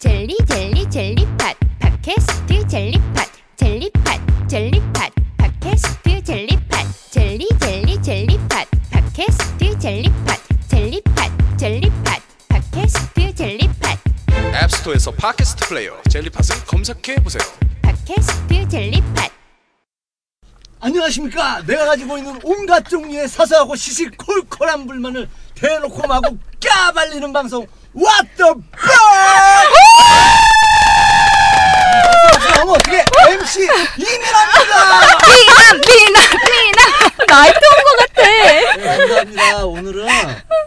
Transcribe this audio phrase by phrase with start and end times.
[0.00, 10.36] 젤리 젤리 젤리팟 팟캐스트 젤리팟 젤리팟 젤리팟 팟캐스트 젤리팟 젤리 젤리 젤리팟 팟캐스트 젤리팟
[10.68, 12.18] 젤리팟 젤리팟
[12.48, 13.98] 팟캐스트 젤리팟
[14.64, 17.42] 앱스토어에서 팟캐스트 플레이어 젤리팟을 검색해 보세요.
[17.82, 19.28] 팟캐스트 젤리팟
[20.80, 21.60] 안녕하십니까.
[21.66, 29.74] 내가 가지고 있는 온갖 종류의 사사하고 시시콜콜한 불만을 대놓고 마구 까발리는 방송 What the fuck!
[32.54, 33.62] 그럼 어떻게 MC
[33.98, 34.74] 이민아입니다.
[35.26, 36.80] 미나 미나 미나
[37.26, 38.22] 나이트 온것 같아.
[38.22, 39.66] 네, 감사합니다.
[39.66, 40.06] 오늘은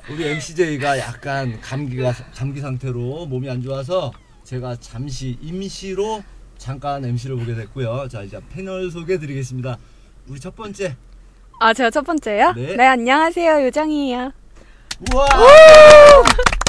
[0.09, 4.11] 우리 MCJ가 약간 감기가 감기 상태로 몸이 안 좋아서
[4.43, 6.23] 제가 잠시 임시로
[6.57, 8.09] 잠깐 MC를 보게 됐고요.
[8.09, 9.77] 자 이제 패널 소개해 드리겠습니다.
[10.27, 10.97] 우리 첫 번째
[11.59, 12.51] 아 제가 첫 번째요?
[12.53, 12.75] 네.
[12.75, 14.33] 네, 안녕하세요 요정이에요.
[15.13, 15.27] 우와.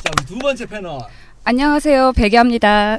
[0.05, 0.99] 자 우리 두 번째 패널
[1.45, 2.13] 안녕하세요.
[2.13, 2.99] 백야입니다.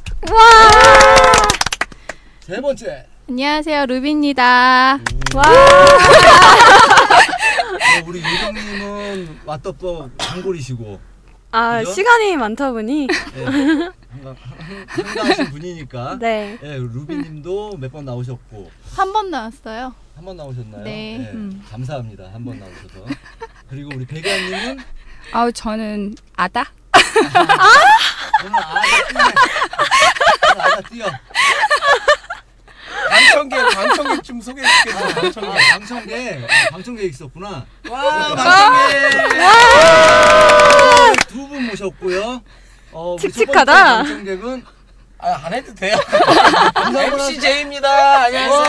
[2.41, 3.85] 세 번째 안녕하세요.
[3.87, 4.95] 루비입니다.
[5.35, 5.41] 어,
[8.07, 10.99] 우리 유정님은 왓더법 단골이시고
[11.51, 11.91] 아 그죠?
[11.91, 13.07] 시간이 많다 보니
[13.37, 16.57] 예, 한가- 한- 한가하신 분이니까 네.
[16.63, 19.93] 예, 루비님도 몇 번 나오셨고 한 번 나왔어요.
[20.15, 20.83] 한 번 나오셨나요?
[20.83, 21.17] 네.
[21.19, 21.61] 예, 음.
[21.69, 22.29] 감사합니다.
[22.33, 23.05] 한 번 나오셔서.
[23.69, 24.79] 그리고 우리 백야님은
[25.33, 26.71] 아우 저는 아다.
[30.57, 31.07] 아가 뛰어.
[33.09, 35.13] 방청객 방청객 좀 소개해 아.
[35.13, 35.49] 방청객.
[35.53, 36.43] 아, 방청객.
[36.43, 37.65] 아, 방청객 있었구나.
[37.89, 39.11] 와 방청객.
[41.27, 42.41] 두분 모셨고요.
[42.91, 43.73] 어, 칙칙하다.
[43.97, 44.65] 방청객은
[45.17, 45.97] 아 안 해도 돼요.
[46.87, 48.23] MC 하- 제이입니다.
[48.25, 48.63] 안녕하세요.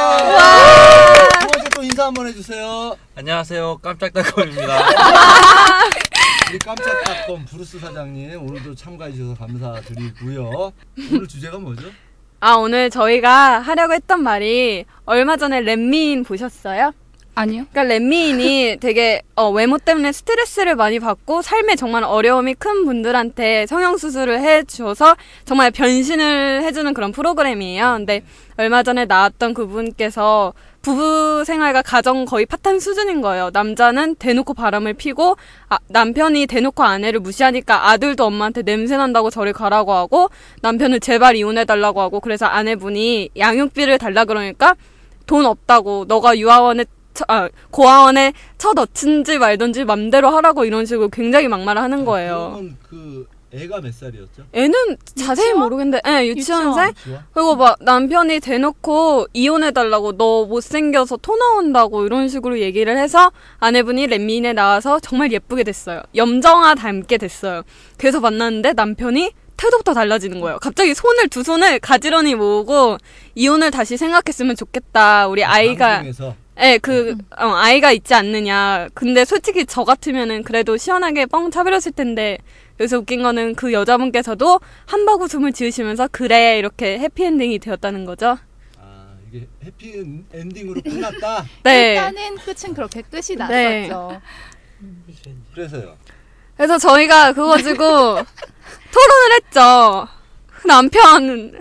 [1.41, 2.97] 두 번째 또 인사 한번 해주세요.
[3.17, 3.79] 안녕하세요.
[3.79, 4.79] 깜짝닷컴입니다.
[6.49, 10.73] 우리 깜짝닷컴 브루스 사장님 오늘도 참가해 주셔서 감사드리고요.
[11.13, 11.89] 오늘 주제가 뭐죠?
[12.39, 16.93] 아 오늘 저희가 하려고 했던 말이 얼마 전에 렛미인 보셨어요?
[17.35, 17.67] 아니요.
[17.71, 23.99] 그러니까 렛미인이 되게 어, 외모 때문에 스트레스를 많이 받고 삶에 정말 어려움이 큰 분들한테 성형
[23.99, 27.95] 수술을 해줘서 정말 변신을 해주는 그런 프로그램이에요.
[27.99, 28.23] 근데
[28.57, 30.55] 얼마 전에 나왔던 그분께서
[30.97, 33.51] 부부 생활과 가정 거의 파탄 수준인 거예요.
[33.53, 35.37] 남자는 대놓고 바람을 피고
[35.69, 40.31] 아, 남편이 대놓고 아내를 무시하니까 아들도 엄마한테 냄새 난다고 저리 가라고 하고
[40.63, 44.77] 남편을 제발 이혼해 달라고 하고 그래서 아내분이 양육비를 달라 그러니까
[45.27, 51.49] 돈 없다고 너가 유아원에 처- 아, 고아원에 쳐 넣든지 말든지 맘대로 하라고 이런 식으로 굉장히
[51.49, 52.53] 막말을 하는 거예요.
[52.55, 53.27] 그러면 그
[53.57, 54.45] 애가 몇 살이었죠?
[54.53, 54.73] 애는
[55.15, 56.89] 자세히 모르겠는데, 예, 유치원생?
[56.91, 57.25] 유치원?
[57.33, 64.53] 그리고 막 남편이 대놓고 이혼해달라고 너 못생겨서 토 나온다고 이런 식으로 얘기를 해서 아내분이 렛미인에
[64.53, 66.03] 나와서 정말 예쁘게 됐어요.
[66.15, 67.63] 염정아 닮게 됐어요.
[67.97, 70.59] 그래서 만났는데 남편이 태도부터 달라지는 거예요.
[70.61, 72.99] 갑자기 손을 두 손을 가지런히 모으고
[73.35, 75.29] 이혼을 다시 생각했으면 좋겠다.
[75.29, 78.89] 우리 아이가 방송에서 예, 그, 어, 아이가 있지 않느냐.
[78.95, 82.39] 근데 솔직히 저 같으면은 그래도 시원하게 뻥 차버렸을 텐데,
[82.79, 88.39] 여기서 웃긴 거는 그 여자분께서도 한박 웃음을 지으시면서, 그래, 이렇게 해피엔딩이 되었다는 거죠.
[88.79, 89.95] 아 이게 해피
[90.33, 91.45] 엔딩으로 끝났다.
[91.65, 91.91] 네.
[91.95, 93.89] 일단은 끝은 그렇게 끝이 네.
[93.89, 94.21] 났었죠.
[95.55, 95.97] 그래서요.
[96.57, 97.75] 그래서 저희가 그거 가지고
[98.93, 100.09] 토론을 했죠.
[100.47, 101.61] 그 남편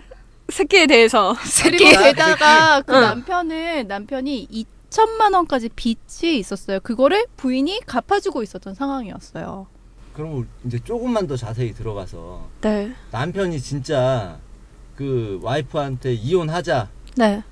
[0.49, 1.35] 새끼에 대해서.
[1.63, 3.01] 그리고 게다가 그 응.
[3.01, 4.47] 남편은 남편이
[4.89, 6.79] 2천만 원까지 빚이 있었어요.
[6.81, 9.67] 그거를 부인이 갚아주고 있었던 상황이었어요.
[10.15, 12.91] 그럼 이제 조금만 더 자세히 들어가서 네.
[13.11, 14.37] 남편이 진짜
[14.95, 16.87] 그 와이프한테 이혼하자
[17.17, 17.43] 네.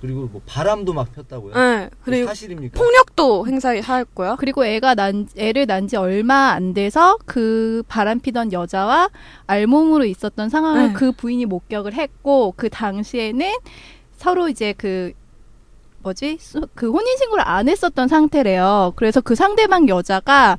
[0.00, 1.54] 그리고 뭐 바람도 막 폈다고요?
[1.54, 1.90] 네.
[2.04, 2.78] 그리고 사실입니까?
[2.78, 4.36] 폭력도 행사하였고요.
[4.38, 9.10] 그리고 애가 난 애를 낳은 지 얼마 안 돼서 그 바람 피던 여자와
[9.46, 10.92] 알몸으로 있었던 상황을 네.
[10.92, 13.52] 그 부인이 목격을 했고 그 당시에는
[14.16, 15.12] 서로 이제 그
[16.02, 18.92] 뭐지 수- 그 혼인 신고를 안 했었던 상태래요.
[18.94, 20.58] 그래서 그 상대방 여자가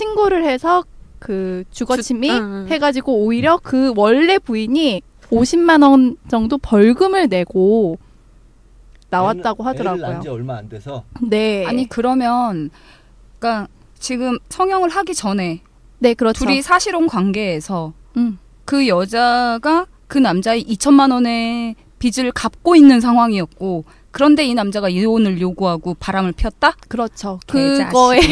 [0.00, 0.84] 신고를 해서
[1.18, 2.66] 그 주거침입 주- 응, 응.
[2.68, 7.96] 해가지고 오히려 그 원래 부인이 50만 원 정도 벌금을 내고
[9.08, 10.06] 나왔다고 애를 하더라고요.
[10.06, 11.64] 낳은 지 얼마 안 돼서 네.
[11.64, 12.68] 아니 그러면
[13.38, 13.68] 그러니까
[13.98, 15.62] 지금 성형을 하기 전에
[15.98, 16.44] 네 그렇죠.
[16.44, 18.38] 둘이 사실혼 관계에서 음.
[18.66, 23.84] 그 여자가 그 남자의 2천만 원의 빚을 갚고 있는 상황이었고
[24.16, 26.72] 그런데 이 남자가 이혼을 요구하고 바람을 피웠다?
[26.88, 27.38] 그렇죠.
[27.46, 28.18] 그거에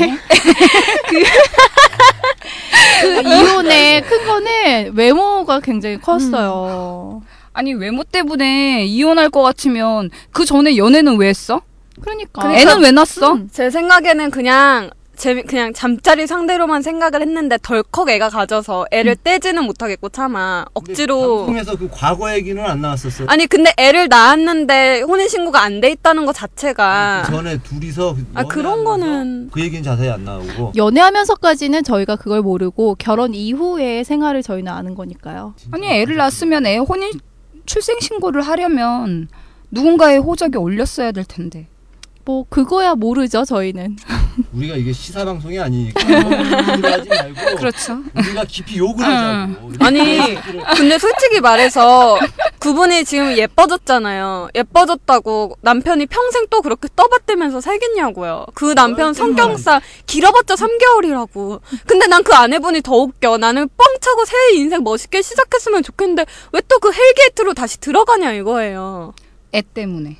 [3.03, 7.21] 그 이혼의 큰 거는 외모가 굉장히 컸어요.
[7.53, 11.61] 아니 외모 때문에 이혼할 것 같으면 그 전에 연애는 왜 했어?
[12.01, 13.35] 그러니까 애는 왜 낳았어?
[13.35, 13.51] 음.
[13.53, 20.09] 제 생각에는 그냥 재 그냥 잠자리 상대로만 생각을 했는데 덜컥 애가 가져서 애를 떼지는 못하겠고
[20.09, 23.29] 근데 억지로 방송에서 그 과거 얘기는 안 나왔었어요.
[23.31, 28.27] 아니 근데 애를 낳았는데 혼인 신고가 안 돼 있다는 것 자체가 그 전에 둘이서 그
[28.35, 34.43] 아, 그런 거는- 그 얘기는 자세히 안 나오고 연애하면서까지는 저희가 그걸 모르고 결혼 이후의 생활을
[34.43, 35.55] 저희는 아는 거니까요.
[35.73, 37.11] 아니 애를 낳았으면 애 혼인
[37.67, 39.29] 출생 신고를 하려면
[39.71, 41.67] 누군가의 호적에 올렸어야 될 텐데.
[42.25, 43.97] 뭐 그거야 모르죠 저희는.
[44.53, 48.03] 우리가 이게 시사 방송이 아니니까 욕을 하지 말고 그렇죠.
[48.17, 49.73] 우리가 깊이 욕을 하자고.
[49.81, 50.19] 아니
[50.77, 52.19] 근데 솔직히 말해서
[52.59, 54.49] 그분이 지금 예뻐졌잖아요.
[54.55, 58.47] 예뻐졌다고 남편이 평생 또 그렇게 떠받들면서 살겠냐고요.
[58.55, 61.61] 그 남편 성격상 길어봤자 3개월이라고.
[61.87, 63.37] 근데 난 그 아내분이 더 웃겨.
[63.37, 68.33] 나는 뻥 차고 새 인생 멋있게 시작했으면 좋겠는데 왜 또 그 hell gate로 다시 들어가냐
[68.33, 69.13] 이거예요.
[69.55, 70.17] 애 때문에.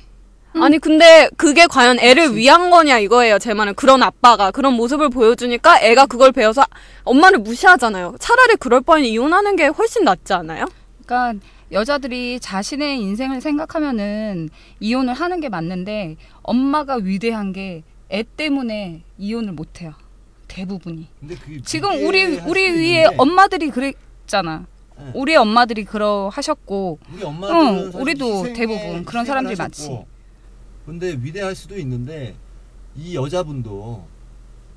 [0.61, 3.39] 아니 근데 그게 과연 애를 위한 거냐 이거예요.
[3.39, 6.63] 제 말은 그런 아빠가 그런 모습을 보여주니까 애가 그걸 배워서
[7.03, 8.15] 엄마를 무시하잖아요.
[8.19, 10.65] 차라리 그럴 바엔 이혼하는 게 훨씬 낫지 않아요?
[11.05, 14.49] 그러니까 여자들이 자신의 인생을 생각하면은
[14.79, 19.93] 이혼을 하는 게 맞는데 엄마가 위대한 게 애 때문에 이혼을 못 해요.
[20.47, 21.07] 대부분이.
[21.65, 24.65] 지금 우리 우리 있는데 위에 엄마들이 그랬잖아.
[24.97, 25.11] 네.
[25.13, 29.93] 우리 엄마들이 그러 하셨고 우리 엄마들은 응, 우리도 희생에 대부분 그런 사람들이 하셨고.
[29.93, 30.05] 많지.
[30.85, 32.35] 근데 위대할 수도 있는데
[32.95, 34.05] 이 여자분도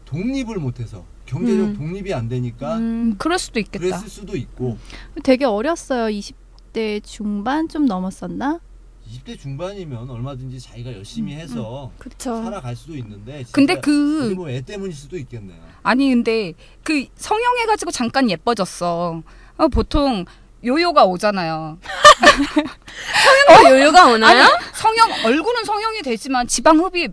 [0.06, 1.76] 독립을 못해서 경제적 음.
[1.76, 3.78] 독립이 안 되니까 음, 그럴 수도 있겠다.
[3.78, 4.78] 그랬을 수도 있고
[5.22, 6.08] 되게 어렸어요.
[6.08, 8.60] 20대 중반 좀 넘었었나?
[9.06, 12.42] 20대 중반이면 얼마든지 자기가 열심히 해서 그쵸.
[12.42, 15.58] 살아갈 수도 있는데 진짜 근데 어디 그 보면 애 때문일 수도 있겠네요.
[15.82, 16.52] 아니 근데
[16.82, 19.22] 그 성형해가지고 잠깐 예뻐졌어.
[19.56, 20.24] 어, 보통
[20.64, 21.78] 요요가 오잖아요.
[23.48, 24.42] 어, 요요가 오나요?
[24.44, 27.12] 아니 성형 얼굴은 성형이 되지만 지방 흡입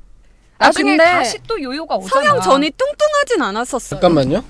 [0.57, 2.09] 나중에 근데 다시 또 요요가 오잖아.
[2.09, 3.99] 성형 전이 뚱뚱하진 않았었어요.
[3.99, 4.43] 잠깐만요.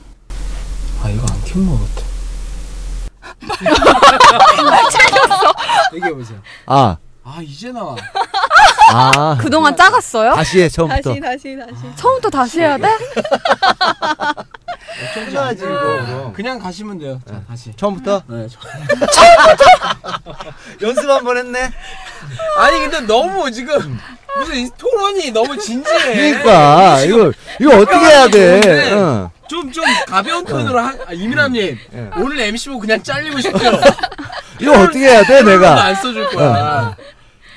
[1.04, 2.06] 아 이거 안 키운 것 같아.
[5.94, 6.40] 얘기해 보세요.
[6.68, 6.98] 아,
[7.28, 7.96] 아 이제 나와.
[8.94, 10.36] 아 그동안 작았어요?
[10.36, 11.16] 다시 해 처음부터.
[11.20, 11.96] 다시 다시.
[11.96, 12.88] 처음부터 다시 해야 돼?
[15.32, 15.70] 해야지 이거.
[15.70, 16.34] 그럼.
[16.34, 17.20] 그냥 가시면 돼요.
[17.28, 17.74] 자 다시.
[17.76, 18.48] 처음부터 네.
[18.48, 18.60] 저-
[20.88, 21.72] 연습 한 번 했네.
[22.60, 24.00] 아니 근데 너무 지금
[24.38, 26.14] 무슨 이 토론이 너무 진지해.
[26.44, 28.92] 그러니까 이거 이거 어떻게 해야 돼?
[28.94, 29.30] 응.
[29.48, 32.10] 좀 좀 가벼운 톤으로 한 아, 이민아님 예.
[32.18, 33.58] 오늘 MC 보고 그냥 잘리고 싶죠.
[34.60, 35.84] 이거 어떻게 해야 돼 내가?
[35.86, 36.96] 안 써줄 거야.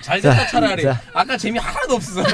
[0.09, 0.83] 잘 됐다 자, 차라리.
[0.83, 1.01] 자.
[1.13, 2.21] 아까 재미 하나도 없어.
[2.21, 2.25] 어,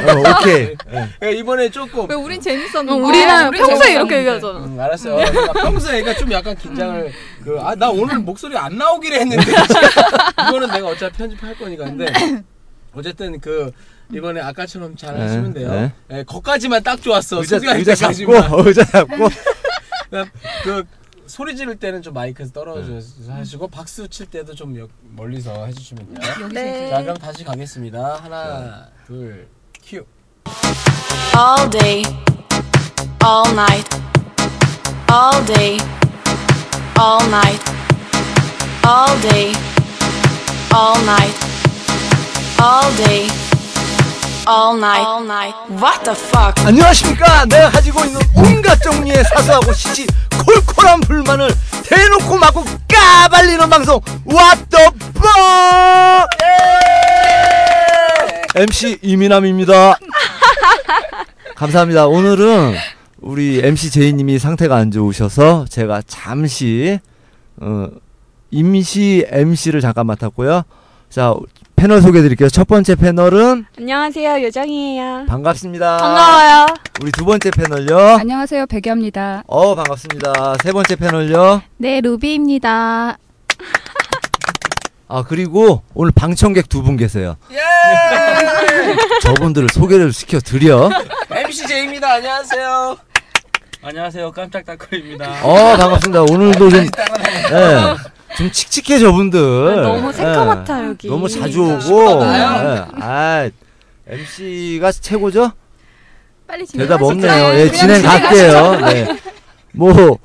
[0.41, 0.77] 오케이.
[0.93, 1.09] 예.
[1.27, 2.93] 예, 이번에 조금 왜 우린 재밌었는데?
[2.93, 3.93] 어, 우리는 우리 평소에 재밌었는데.
[3.93, 4.59] 이렇게 얘기하잖아.
[4.61, 5.17] 음, 알았어요.
[5.17, 7.13] 그러니까 평소에 애가 좀 약간 긴장을
[7.45, 9.43] 그 아 나 오늘 목소리 안 나오기로 했는데
[10.49, 12.07] 이거는 내가 어차피 편집할 거니까 근데
[12.95, 13.73] 어쨌든 그
[14.13, 15.71] 이번에 아까처럼 잘 네, 하시면 돼요.
[15.71, 15.93] 네.
[16.19, 17.41] 예, 거까지만 딱 좋았어.
[17.41, 18.33] 의자 의자 잡고.
[18.65, 19.29] 의자 잡고.
[20.11, 20.25] 그,
[20.63, 20.85] 그
[21.27, 26.49] 소리 지를 때는 좀 마이크에서 떨어져서 하시고 박수 칠 때도 좀 여- 멀리서 해주시면 돼요.
[26.53, 26.91] 네.
[26.91, 28.17] 자 그럼 다시 가겠습니다.
[28.17, 29.49] 하나 둘
[29.85, 30.05] 큐.
[31.37, 32.03] all day,
[33.25, 33.89] all night,
[35.11, 35.79] all day,
[36.99, 37.65] all night,
[38.87, 39.53] all day,
[40.75, 41.35] all night,
[42.61, 43.27] all day,
[44.47, 45.55] all night, all night.
[45.71, 46.55] What the fuck?
[46.67, 47.47] 안녕하십니까.
[47.47, 50.07] 내가 가지고 있는 온갖 종류의 사소하고 시시
[50.45, 51.51] 콜콜한 불만을
[51.85, 54.87] 대놓고 마구 까발리는 방송 What the
[55.17, 56.29] fuck!
[58.57, 59.99] MC 이민남입니다.
[61.57, 62.07] 감사합니다.
[62.07, 62.75] 오늘은
[63.21, 67.01] 우리 MC 제이님이 상태가 안 좋으셔서 제가 잠시
[67.57, 67.89] 어,
[68.51, 70.63] 임시 MC를 잠깐 맡았고요.
[71.09, 71.35] 자
[71.77, 72.49] 패널 소개해드릴게요.
[72.49, 75.27] 첫 번째 패널은 안녕하세요, 요정이에요.
[75.29, 75.97] 반갑습니다.
[75.99, 76.67] 반가워요.
[77.03, 77.99] 우리 두 번째 패널요.
[78.21, 79.43] 안녕하세요 백야입니다.
[79.47, 80.55] 어 반갑습니다.
[80.63, 81.63] 세 번째 패널요.
[81.77, 83.19] 네 루비입니다.
[85.09, 87.37] 아 그리고 오늘 방청객 두 분 계세요.
[87.53, 87.59] 예!
[89.23, 90.89] 저분들을 소개를 시켜 드려.
[91.31, 92.15] MC 제입니다.
[92.15, 92.97] 안녕하세요.
[93.87, 96.23] 안녕하세요 깜짝따클입니다 어 반갑습니다.
[96.23, 97.95] 오늘도 좀 예.
[98.37, 99.83] 좀 칙칙해 저분들.
[99.83, 100.13] 너무 예.
[100.13, 101.09] 새까맣다, 여기.
[101.09, 101.81] 너무 자주 오고.
[101.81, 102.87] 시끄러워요.
[102.97, 103.01] 예.
[103.03, 103.51] 아
[104.09, 105.53] MC가 최고죠?
[106.47, 107.03] 빨리 대답.
[107.03, 107.55] 없네요.
[107.59, 108.77] 예 진행 갈게요.
[108.81, 109.19] 네.
[109.73, 110.19] 뭐 뭐,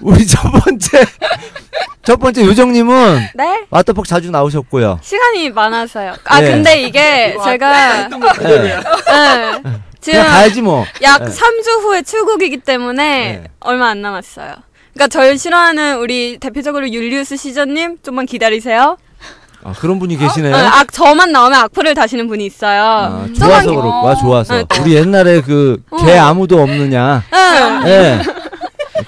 [0.00, 1.04] 우리 첫 번째
[2.04, 3.64] 첫 번째 요정님은 네?
[3.70, 5.00] 와터폭 자주 나오셨고요.
[5.02, 6.14] 시간이 많아서요.
[6.24, 6.50] 아, 네.
[6.52, 8.08] 근데 이게 제가, 예.
[8.42, 8.80] 네.
[10.00, 10.84] 지금 가야지 뭐.
[11.02, 11.30] 약 네.
[11.30, 13.44] 3주 후에 출국이기 때문에 네.
[13.60, 14.54] 얼마 안 남았어요.
[14.94, 18.96] 그러니까 저를 싫어하는 우리 대표적으로 율리우스 시저님 좀만 기다리세요.
[19.64, 20.54] 아, 그런 분이 계시네요.
[20.54, 22.82] 어, 악 저만 나오면 악플을 다시는 분이 있어요.
[22.82, 24.54] 아, 좋아서 저만- 그럴 거야, 좋아서.
[24.56, 24.64] 네.
[24.82, 26.22] 우리 옛날에 그개 어.
[26.22, 27.22] 아무도 없느냐.
[27.32, 27.88] 응.
[27.88, 28.20] 예.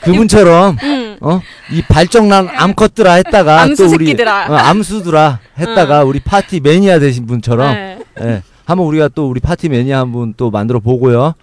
[0.01, 1.17] 그분처럼 응.
[1.21, 1.41] 어?
[1.71, 4.47] 이 발정난 암컷들아 했다가 암수 또 우리 새끼들아.
[4.49, 7.99] 어, 암수들아 했다가 우리 파티 매니아 되신 분처럼 네.
[8.23, 8.43] 예.
[8.65, 11.35] 한번 우리가 또 우리 파티 매니아 한 분 또 만들어 보고요.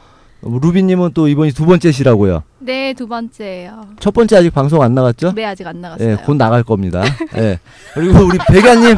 [0.45, 2.43] 어, 루비님은 또 이번이 두 번째시라고요.
[2.59, 3.87] 네, 두 번째예요.
[3.99, 5.33] 첫 번째 아직 방송 안 나갔죠?
[5.33, 6.11] 네, 아직 안 나갔어요.
[6.11, 7.03] 예, 곧 나갈 겁니다.
[7.37, 7.59] 예.
[7.93, 8.97] 그리고 우리 백야님,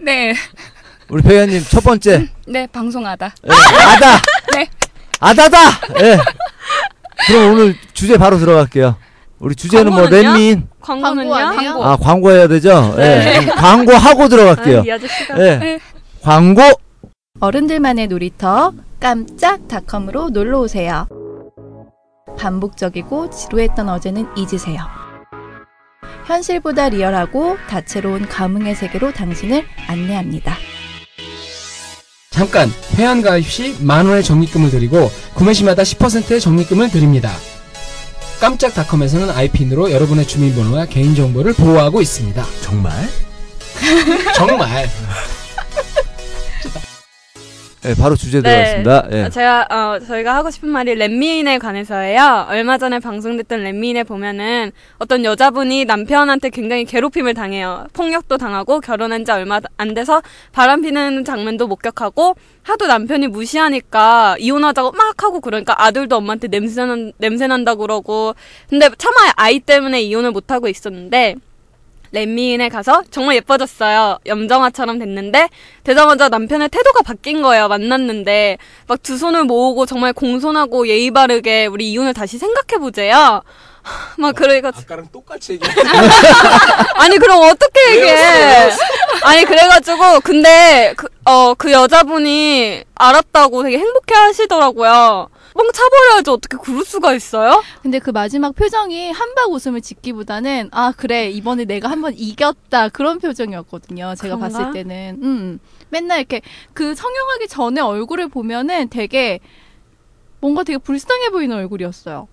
[0.00, 0.34] 네,
[1.08, 3.34] 우리 백야님 첫 번째 네 방송하다.
[3.44, 4.20] 예, 아다,
[4.54, 4.68] 네.
[5.20, 5.58] 아다다.
[6.00, 6.18] 예.
[7.26, 8.96] 그럼 오늘 주제 바로 들어갈게요.
[9.40, 10.28] 우리 주제는 뭐 광고는요?
[10.30, 11.30] 렛미인 광고는요?
[11.30, 11.84] 광고.
[11.84, 12.94] 아 광고해야 되죠.
[12.96, 13.42] 네.
[13.42, 13.46] 예.
[13.46, 14.80] 광고 하고 들어갈게요.
[14.80, 15.80] 아, 이 아저씨가 예.
[16.22, 16.62] 광고.
[17.40, 21.06] 어른들만의 놀이터 깜짝닷컴으로 놀러 오세요.
[22.38, 24.82] 반복적이고 지루했던 어제는 잊으세요.
[26.26, 30.56] 현실보다 리얼하고 다채로운 감흥의 세계로 당신을 안내합니다.
[32.30, 37.30] 잠깐 회원 가입 시 만 원의 적립금을 드리고 구매 시마다 10%의 적립금을 드립니다.
[38.40, 42.44] 깜짝닷컴에서는 아이핀으로 여러분의 주민번호와 개인정보를 보호하고 있습니다.
[42.62, 42.92] 정말?
[44.36, 44.88] 정말
[47.84, 48.50] 예, 바로 주제 네.
[48.50, 49.08] 들어갔습니다.
[49.12, 49.24] 예.
[49.24, 52.46] 아, 제가 어, 저희가 하고 싶은 말이 렛미인에 관해서예요.
[52.48, 57.86] 얼마 전에 방송됐던 렛미인에 보면은 어떤 여자분이 남편한테 굉장히 괴롭힘을 당해요.
[57.92, 65.22] 폭력도 당하고 결혼한 지 얼마 안 돼서 바람피는 장면도 목격하고 하도 남편이 무시하니까 이혼하자고 막
[65.22, 68.34] 하고 그러니까 아들도 엄마한테 냄새 난 냄새 난다 그러고
[68.68, 71.36] 근데 차마 아이 때문에 이혼을 못 하고 있었는데
[72.12, 74.18] 렛미인에 가서 정말 예뻐졌어요.
[74.26, 75.48] 염정아처럼 됐는데
[75.84, 77.68] 되자마자 남편의 태도가 바뀐 거예요.
[77.68, 83.42] 만났는데 막 두 손을 모으고 정말 공손하고 예의 바르게 우리 이혼을 다시 생각해 보재요.
[84.18, 85.72] 막 그러니까 아까랑 똑같이 얘기해.
[86.96, 88.70] 아니 그럼 어떻게 얘기해?
[89.22, 95.28] 아니 그래가지고 근데 그 어 그 여자분이 알았다고 되게 행복해 하시더라고요.
[95.54, 97.62] 뻥 차버려야지 어떻게 그럴 수가 있어요?
[97.82, 104.14] 근데 그 마지막 표정이 한박 웃음을 짓기보다는 아 그래 이번에 내가 한번 이겼다 그런 표정이었거든요.
[104.16, 104.58] 제가 그런가?
[104.58, 106.42] 봤을 때는 음 맨날 이렇게
[106.74, 109.40] 그 성형하기 전에 얼굴을 보면은 되게
[110.40, 112.28] 뭔가 되게 불쌍해 보이는 얼굴이었어요.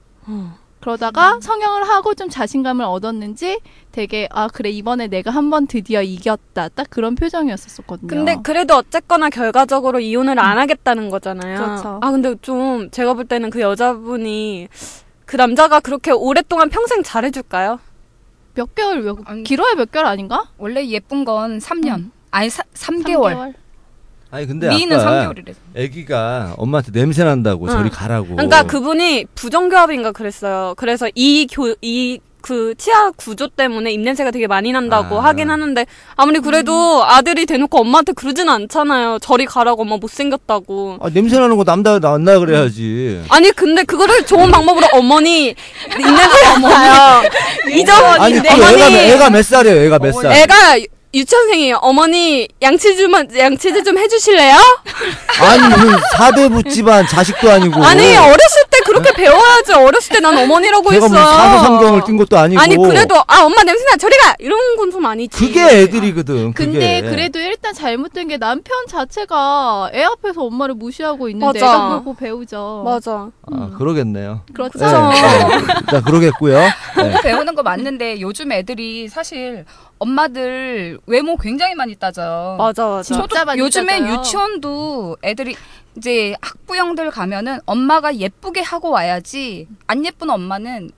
[0.79, 3.59] 그러다가 성형을 하고 좀 자신감을 얻었는지
[3.91, 8.07] 되게 아 그래 이번에 내가 한번 드디어 이겼다 딱 그런 표정이었었거든요.
[8.07, 11.57] 근데 그래도 어쨌거나 결과적으로 이혼을 안 하겠다는 거잖아요.
[11.57, 11.99] 그렇죠.
[12.01, 14.67] 아 근데 좀 제가 볼 때는 그 여자분이
[15.25, 17.79] 그 남자가 그렇게 오랫동안 평생 잘해줄까요?
[18.53, 20.49] 몇 개월 몇, 아니, 길어야 몇 개월 아닌가?
[20.57, 22.11] 원래 예쁜 건 3년.
[22.31, 23.33] 아니 사, 3개월.
[23.33, 23.53] 3개월.
[24.35, 25.53] 아니 근데 미인은 3개월이래.
[25.77, 27.71] 아기가 엄마한테 냄새 난다고 응.
[27.71, 28.35] 저리 가라고.
[28.35, 30.73] 그러니까 그분이 부정교합인가 그랬어요.
[30.77, 35.23] 그래서 이 교 이 그 치아 구조 때문에 입냄새가 되게 많이 난다고 아.
[35.23, 35.83] 하긴 하는데
[36.15, 39.17] 아무리 그래도 아들이 대놓고 엄마한테 그러지는 않잖아요.
[39.19, 40.99] 저리 가라고 엄마 못생겼다고.
[41.01, 43.23] 아, 냄새 나는 거 남다 난다 그래야지.
[43.29, 45.55] 아니 근데 그거를 좋은 방법으로 어머니
[45.89, 47.23] 입냄새 나요.
[47.63, 49.81] 아니 이전인데 그 애가 어머니 애가 몇 살이에요?
[49.85, 50.31] 애가 몇 살?
[50.31, 50.55] 애가
[51.15, 51.77] 유- 유치원생이에요.
[51.81, 54.55] 어머니 양치즈 좀 양치즈 좀 해주실래요?
[55.41, 57.83] 아니 무슨 사대부 집안 자식도 아니고.
[57.83, 59.73] 아니 어렸을 때 그렇게 배워야지.
[59.73, 61.07] 어렸을 때 난 어머니라고 걔가 했어.
[61.09, 62.61] 무슨 사서삼경을 띈 것도 아니고.
[62.61, 65.35] 아니 그래도 아 엄마 냄새나 저리가 이런 건 좀 아니지.
[65.37, 66.53] 그게 애들이거든.
[66.53, 67.09] 근데 그게.
[67.09, 71.65] 그래도 일단 잘못된 게 남편 자체가 애 앞에서 엄마를 무시하고 있는데 맞아.
[71.73, 72.83] 애가 그걸 보고 배우죠.
[72.85, 73.29] 맞아.
[73.51, 74.41] 아, 그러겠네요.
[74.53, 74.77] 그렇죠.
[74.79, 75.65] 네, 네.
[75.91, 76.59] 자 그러겠고요.
[76.97, 77.21] 네.
[77.23, 79.65] 배우는 거 맞는데 요즘 애들이 사실
[79.99, 82.55] 엄마들 외모 굉장히 많이 따져요.
[82.57, 83.03] 맞아 맞아.
[83.03, 84.19] 진짜 저도 많이 요즘엔 따져요.
[84.19, 85.55] 유치원도 애들이
[85.97, 90.91] 이제 학부형들 가면은 엄마가 예쁘게 하고 와야지 안 예쁜 엄마는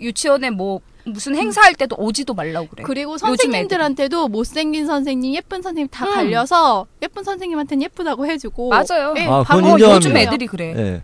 [0.00, 2.82] 유치원에 뭐 무슨 행사할 때도 오지도 말라고 그래.
[2.84, 6.14] 그리고 선생님들한테도 못생긴 선생님, 예쁜 선생님 다 음.
[6.14, 9.14] 갈려서 예쁜 선생님한테는 예쁘다고 해주고 맞아요.
[9.18, 9.94] 예, 아, 방어 어, 인정합니다.
[9.96, 10.74] 요즘 애들이 그래.
[10.76, 11.02] 예.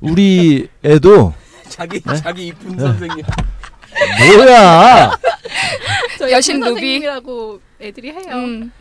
[0.00, 1.34] 우리 애도
[1.68, 2.14] 자기 네?
[2.16, 3.24] 자기 이쁜 선생님.
[4.36, 5.12] 뭐야?
[6.18, 6.70] 저 여신 루비.
[6.70, 8.22] 선생님이라고 애들이 해요.
[8.32, 8.72] 음.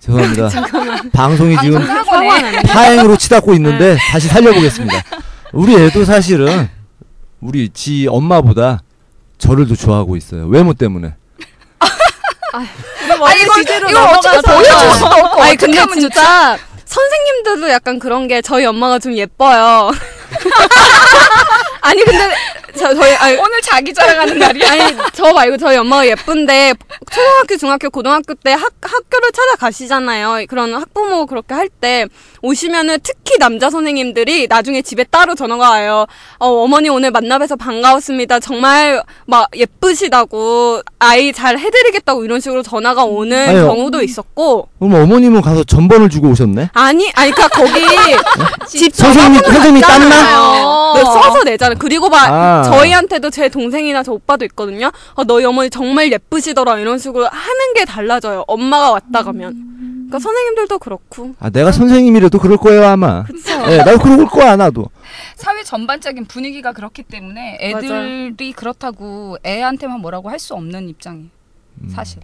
[0.00, 0.48] 죄송합니다.
[1.12, 1.86] 방송이 지금.
[2.66, 5.02] 파행으로 치닫고 있는데 다시 살려보겠습니다.
[5.52, 6.68] 우리 애도 사실은
[7.40, 8.82] 우리 지 엄마보다
[9.38, 10.46] 저를 더 좋아하고 있어요.
[10.46, 11.14] 외모 때문에.
[12.50, 15.84] 아 이거 이거 어떻게 보여줄 수도 없고 아니 근데?
[15.94, 19.90] 진짜 선생님들도 약간 그런 게 저희 엄마가 좀 예뻐요.
[21.82, 22.34] 아니 근데
[22.78, 24.70] 저, 저희 아니, 오늘 자기 자랑하는 날이야.
[24.70, 26.74] 아니 저 말고 저희 엄마가 예쁜데
[27.10, 30.46] 초등학교, 중학교, 고등학교 때 학, 학교를 찾아가시잖아요.
[30.48, 32.06] 그런 학부모 그렇게 할 때
[32.42, 36.06] 오시면은 특히 남자 선생님들이 나중에 집에 따로 전화가 와요.
[36.38, 38.40] 어, 어머니 오늘 만나뵈서 반가웠습니다.
[38.40, 43.66] 정말 막 예쁘시다고 아이 잘 해드리겠다고 이런 식으로 전화가 오는 아니요.
[43.68, 46.70] 경우도 있었고 그럼 어머님은 가서 전번을 주고 오셨네.
[46.72, 47.86] 아니 아니 그니까 거기
[48.66, 50.08] 집 선생님이 선생님이 땄나?
[50.08, 50.92] 땄잖아요.
[50.96, 51.76] 네, 써서 내잖아요.
[51.78, 52.62] 그리고 막 아.
[52.72, 54.90] 저희한테도 제 동생이나 저 오빠도 있거든요.
[55.14, 58.44] 어, 너희 어머니 정말 예쁘시더라 이런 식으로 하는 게 달라져요.
[58.46, 59.76] 엄마가 왔다 가면.
[60.08, 61.34] 그러니까 선생님들도 그렇고.
[61.38, 63.24] 아 내가 선생님이라도 그럴 거예요 아마.
[63.70, 64.86] 예, 나도 그럴 거야 나도.
[65.36, 71.28] 사회 전반적인 분위기가 그렇기 때문에 애들이 그렇다고 애한테만 뭐라고 할 수 없는 입장이에요.
[71.82, 71.88] 음.
[71.90, 72.20] 사실.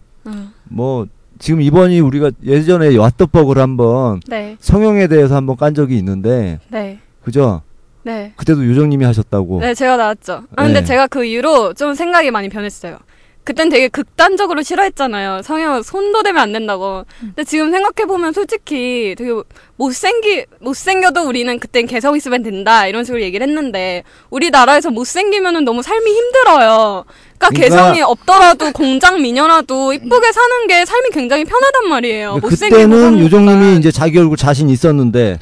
[0.65, 1.07] 뭐
[1.39, 7.61] 지금 이번이 우리가 예전에 왓더벅을 한번 네, 성형에 대해서 한번 깐 적이 있는데 네, 그죠?
[8.05, 8.33] 네.
[8.37, 9.61] 그때도 요정님이 하셨다고.
[9.61, 10.45] 네, 제가 나왔죠.
[10.55, 10.87] 아, 근데 네.
[10.87, 12.99] 제가 그 이후로 좀 생각이 많이 변했어요.
[13.45, 15.43] 그땐 되게 극단적으로 싫어했잖아요.
[15.43, 17.05] 성형 손도 대면 안 된다고.
[17.21, 19.33] 근데 지금 생각해보면 솔직히 되게
[19.77, 22.87] 못생기, 못생겨도 우리는 그땐 개성 있으면 된다.
[22.87, 27.05] 이런 식으로 얘기를 했는데, 우리나라에서 못생기면은 너무 삶이 힘들어요.
[27.49, 32.39] 그러니까, 그러니까- 개성이 없더라도 공장 미녀라도 이쁘게 사는 게 삶이 굉장히 편하단 말이에요.
[32.43, 33.79] 그때는 것보다.
[33.79, 35.39] 이제 자기 얼굴 자신 있었는데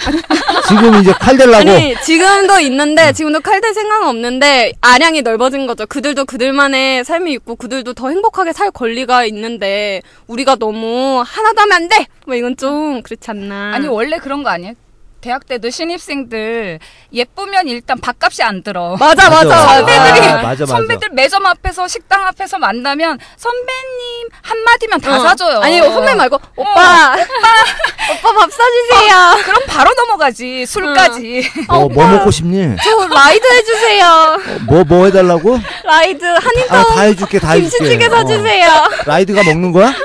[0.68, 5.86] 지금 이제 칼 대려고 아니 지금도 있는데 지금도 칼댈 생각은 없는데 아량이 넓어진 거죠.
[5.86, 11.88] 그들도 그들만의 삶이 있고 그들도 더 행복하게 살 권리가 있는데 우리가 너무 하나도 하면 안
[11.88, 12.06] 돼.
[12.26, 13.72] 뭐 이건 좀 그렇지 않나.
[13.74, 14.74] 아니 원래 그런 거 아니에요?
[15.22, 16.80] 대학 때도 신입생들
[17.12, 18.96] 예쁘면 일단 밥값이 안 들어.
[18.98, 19.56] 맞아 맞아.
[19.68, 20.66] 선배들이 아, 맞아, 맞아.
[20.66, 25.20] 선배들 매점 앞에서 식당 앞에서 만나면 선배님 한 마디면 다 어.
[25.20, 25.60] 사줘요.
[25.60, 29.44] 아니 선배 말고 오빠 오빠 밥 사주세요.
[29.44, 31.48] 그럼 바로 넘어가지 술까지.
[31.68, 32.76] 뭐, 뭐 먹고 싶니?
[32.82, 34.40] 저 ride 해주세요.
[34.66, 35.56] 뭐뭐 해달라고?
[35.84, 37.78] ride 아 한인타운 다 해줄게 다 해줄게.
[37.78, 38.10] 김치찌개 어.
[38.10, 38.68] 사주세요.
[39.06, 39.94] ride가 먹는 거야?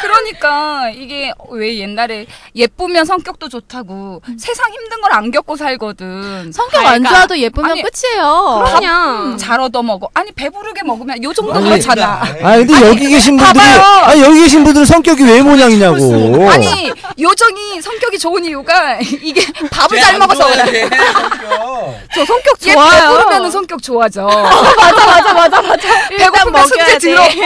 [0.00, 6.50] 그러니까 이게 왜 옛날에 예쁘면 성격 도 좋다고 세상 힘든 걸 안 겪고 살거든.
[6.52, 8.64] 성격 안 그러니까 좋아도 예쁘면 아니, 끝이에요.
[8.74, 10.08] 그냥 잘 얻어 먹어.
[10.12, 12.20] 아니 배부르게 먹으면 요 정도 아니, 그렇잖아.
[12.42, 14.04] 아 근데 여기 계신 분들이 봐봐요.
[14.06, 16.48] 아니 여기 계신 분들은 성격이 왜 모양이냐고.
[16.50, 20.88] 아니 요정이 성격이 좋은 이유가 이게 밥을 잘 먹어서 그래.
[22.14, 23.18] 저 성격 얘 좋아요.
[23.18, 24.26] 배부르면 성격 좋아져.
[24.26, 26.08] 맞아 맞아 맞아 맞아.
[26.08, 27.40] 배고프면 숙제 들었고.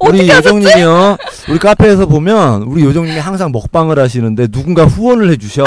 [0.00, 1.16] 우리 요정님이요.
[1.48, 5.64] 우리 카페에서 보면 우리 요정님이 항상 먹방을 하시는데 누군가 후원을 해주셔.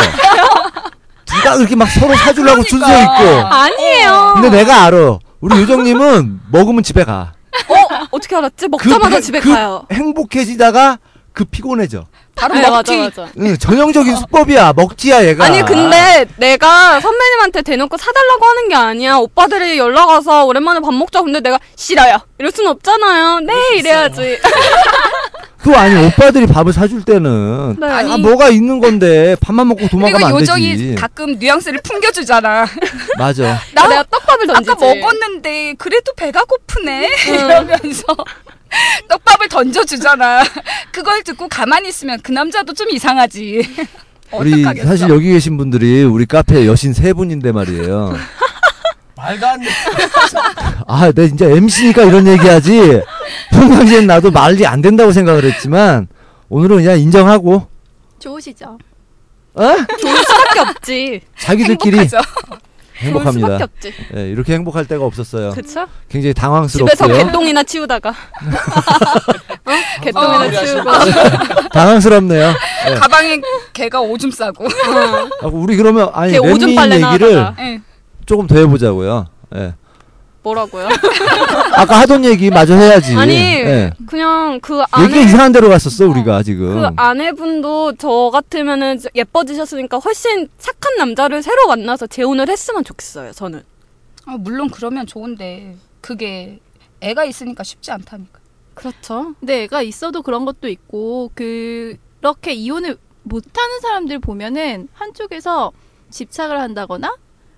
[1.26, 3.22] 누가 그렇게 막 서로 사주려고 줄서 그러니까.
[3.22, 3.48] 있고.
[3.48, 4.32] 아니에요.
[4.36, 5.20] 근데 내가 알아.
[5.42, 7.34] 우리 요정님은 먹으면 집에 가.
[7.68, 8.68] 어 어떻게 알았지?
[8.68, 9.84] 먹자마자 그, 집에 그 가요.
[9.92, 10.98] 행복해지다가
[11.40, 12.06] 그 피곤해져.
[12.36, 12.98] 바로 네, 먹지.
[12.98, 13.32] 맞아 맞아.
[13.40, 14.74] 응, 전형적인 수법이야.
[14.74, 15.46] 먹지야 얘가.
[15.46, 19.16] 아니 근데 내가 선배님한테 대놓고 사달라고 하는 게 아니야.
[19.16, 21.22] 오빠들이 연락 와서 오랜만에 밥 먹자.
[21.22, 22.18] 근데 내가 싫어요.
[22.40, 23.40] 이럴 순 없잖아요.
[23.40, 24.38] 네 이래야지.
[25.64, 27.88] 그거 아니 오빠들이 밥을 사줄 때는 네.
[27.88, 28.18] 아 아니.
[28.22, 30.96] 뭐가 있는 건데 밥만 먹고 그리고 도망가면 안 요정이 되지.
[30.96, 32.66] 가끔 뉘앙스를 풍겨주잖아.
[33.18, 33.58] 맞아.
[33.74, 34.72] 나 내가 떡밥을 던지지.
[34.72, 38.04] 아까 먹었는데 그래도 배가 고프네 이러면서
[39.10, 40.44] 떡밥을 던져주잖아.
[40.92, 43.88] 그걸 듣고 가만히 있으면 그 남자도 좀 이상하지.
[44.34, 44.88] 우리 어떡하겠어.
[44.88, 48.16] 사실 여기 계신 분들이 우리 카페 여신 세 분인데 말이에요.
[49.16, 49.68] 말도 안 돼.
[50.88, 53.02] 아, 내 진짜 MC니까 이런 얘기하지.
[53.52, 56.08] 평상시엔 나도 말이 안 된다고 생각을 했지만
[56.48, 57.68] 오늘은 그냥 인정하고
[58.20, 58.78] 좋으시죠?
[59.56, 59.64] 어?
[60.00, 61.22] 좋을 수밖에 없지.
[61.38, 62.30] 자기들끼리 행복하죠.
[63.00, 63.48] 행복합니다.
[63.48, 63.94] 수밖에 없지.
[64.16, 65.52] 예, 이렇게 행복할 때가 없었어요.
[65.52, 65.88] 그쵸?
[66.10, 67.26] 굉장히 집에서 당황스럽고요.
[67.26, 68.10] 개똥이나 치우다가.
[69.66, 69.72] 어?
[70.02, 70.90] 개똥이나 어, 치우고.
[71.74, 72.54] 당황스럽네요.
[72.90, 72.94] 예.
[72.96, 73.42] 가방에
[73.74, 74.66] 개가 오줌 싸고.
[74.66, 77.64] 아, 우리 그러면 아니 걔 오줌 빨래 얘기를 나가다가.
[77.64, 77.82] 예.
[78.26, 79.28] 조금 더 해보자고요.
[79.56, 79.74] 예.
[80.42, 80.88] 뭐라고요?
[81.74, 83.16] 아까 하던 얘기 마저 해야지.
[83.16, 83.92] 아니 예.
[84.08, 86.74] 그냥 그 얘기가 안에 이상한 데로 갔었어 우리가 지금.
[86.74, 93.34] 그 아내분도 저 같으면은 예뻐지셨으니까 훨씬 착한 남자를 새로 만나서 재혼을 했으면 좋겠어요.
[93.34, 93.64] 저는.
[94.26, 96.60] 아, 물론 그러면 좋은데 그게
[97.02, 98.40] 애가 있으니까 쉽지 않다니까.
[98.74, 99.34] 그렇죠.
[99.40, 105.72] 근데 애가 있어도 그런 것도 있고 그렇게 이혼을 못하는 사람들 보면은 한쪽에서
[106.10, 107.14] 집착을 한다거나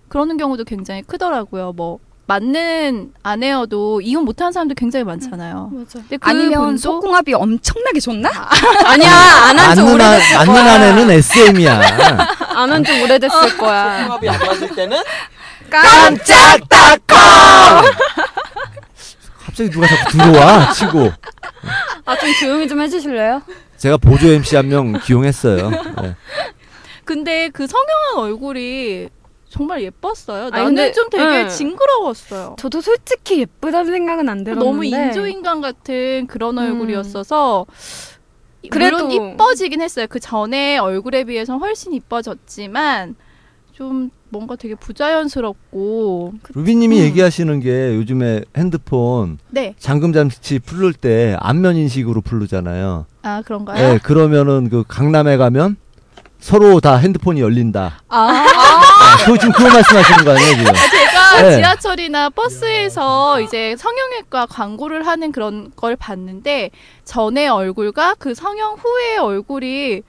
[0.07, 1.73] 그러는 경우도 굉장히 크더라고요.
[1.73, 1.99] 뭐
[2.35, 5.69] 맞는 아내여도 이혼 못하는 사람들 굉장히 많잖아요.
[5.73, 5.99] 맞아.
[5.99, 8.29] 근데 그 아니면 분도 속궁합이 엄청나게 좋나?
[8.85, 9.11] 아 니야
[9.49, 10.73] 안 한지 아, 오래됐을 맞는 거야.
[10.75, 11.81] 아내는 SM이야.
[12.55, 14.03] 안 한 지 오래됐을 거야.
[14.05, 14.97] 궁합이 안 맞을 때는
[15.69, 17.17] 깜짝닷컴.
[19.45, 21.11] 갑자기 누가 자꾸 들어와 치고.
[22.05, 23.41] 아 좀 조용히 좀 해주실래요?
[23.75, 25.69] 제가 보조 MC 한 명 기용했어요.
[26.03, 26.15] 예.
[27.03, 29.09] 근데 그 성형한 얼굴이
[29.51, 30.43] 정말 예뻤어요.
[30.43, 31.47] 아니, 나는 근데- 좀 되게 네.
[31.49, 32.55] 징그러웠어요.
[32.57, 36.63] 저도 솔직히 예쁘다는 생각은 안 들었는데 너무 인조인간 같은 그런 음.
[36.63, 37.65] 얼굴이었어서
[38.69, 40.05] 그래도- 물론 이뻐지긴 했어요.
[40.09, 43.15] 그 전에 얼굴에 비해서 훨씬 이뻐졌지만
[43.73, 47.03] 좀 뭔가 되게 부자연스럽고 루비님이 음.
[47.05, 49.75] 얘기하시는 게 요즘에 핸드폰 네.
[49.79, 53.05] 잠금 장치 풀릴 때 안면 인식으로 풀르잖아요.
[53.23, 53.93] 아 그런가요?
[53.93, 55.75] 네, 그러면은 그 강남에 가면
[56.41, 58.01] 서로 다 핸드폰이 열린다.
[58.09, 60.73] 아, 아, 그거 지금 그거 말씀하시는 거 아니에요, 지금?
[60.73, 61.55] 제가 네.
[61.57, 66.71] 지하철이나 버스에서 이제 성형외과 광고를 하는 그런 걸 봤는데
[67.05, 70.01] 전의 얼굴과 그 성형 후의 얼굴이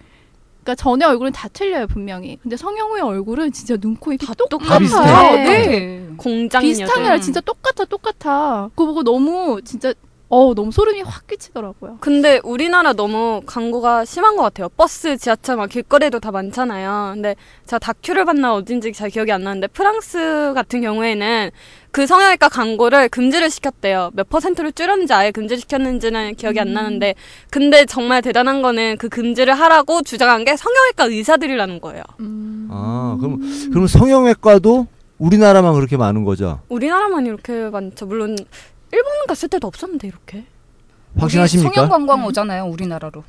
[0.65, 2.39] 그러니까 전의 얼굴은 다 틀려요 분명히.
[2.43, 4.79] 근데 성형 후의 얼굴은 진짜 눈, 코, 입이 다 똑같아요.
[4.79, 5.33] 비슷해요?
[5.35, 6.09] 네.
[6.17, 8.69] 공장 비슷한 게 아니라 진짜 똑같아 똑같아.
[8.75, 9.93] 그거 보고 너무 진짜
[10.35, 11.99] 어 너무 소름이 확 끼치더라고요.
[12.01, 14.71] 근데 우리나라 너무 광고가 심한 것 같아요.
[14.71, 17.11] 버스, 지하철, 막 길거리에도 다 많잖아요.
[17.13, 21.51] 근데 제가 다큐를 봤나 어딘지 잘 기억이 안 나는데 프랑스 같은 경우에는
[21.91, 24.11] 그 성형외과 광고를 금지를 시켰대요.
[24.15, 27.15] 몇 퍼센트를 줄였는지 아예 금지를 시켰는지는 기억이 안 나는데
[27.51, 32.03] 근데 정말 대단한 거는 그 금지를 하라고 주장한 게 성형외과 의사들이라는 거예요.
[32.21, 32.69] 음.
[32.71, 33.39] 아, 그럼,
[33.71, 34.87] 그럼 성형외과도
[35.19, 36.61] 우리나라만 그렇게 많은 거죠?
[36.69, 38.07] 우리나라만 이렇게 많죠.
[38.07, 38.37] 물론
[38.93, 40.45] 일본 갔을 때도 없었는데 이렇게.
[41.19, 41.75] 확신하십니까?
[41.75, 43.25] 성형 관광 오잖아요, 우리나라로.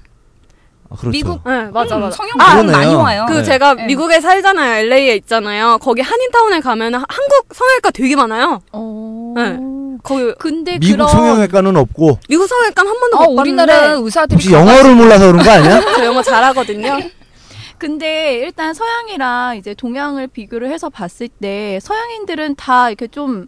[0.89, 1.09] 아, 그렇죠.
[1.09, 2.17] 미국 네, 맞아 음, 맞아.
[2.17, 2.77] 성형 아, 관광 그러네요.
[2.77, 3.25] 많이 와요.
[3.27, 3.43] 그 네.
[3.43, 3.85] 제가 네.
[3.87, 4.85] 미국에 살잖아요.
[4.85, 5.79] LA에 있잖아요.
[5.79, 8.61] 거기 한인타운에 가면 은 한국 성형외과 되게 많아요.
[8.71, 9.33] 어.
[9.35, 9.57] 네.
[10.03, 14.51] 거기 근데 미국 그런 성형외과는 없고 미국 성형외과 한 번도 어, 못 우리나라 의사들이 혹시
[14.51, 15.81] 영어를 몰라서 그런 거 아니야?
[15.95, 16.99] 저 영어 잘하거든요.
[17.79, 23.47] 근데 일단 서양이랑 이제 동양을 비교를 해서 봤을 때 서양인들은 다 이렇게 좀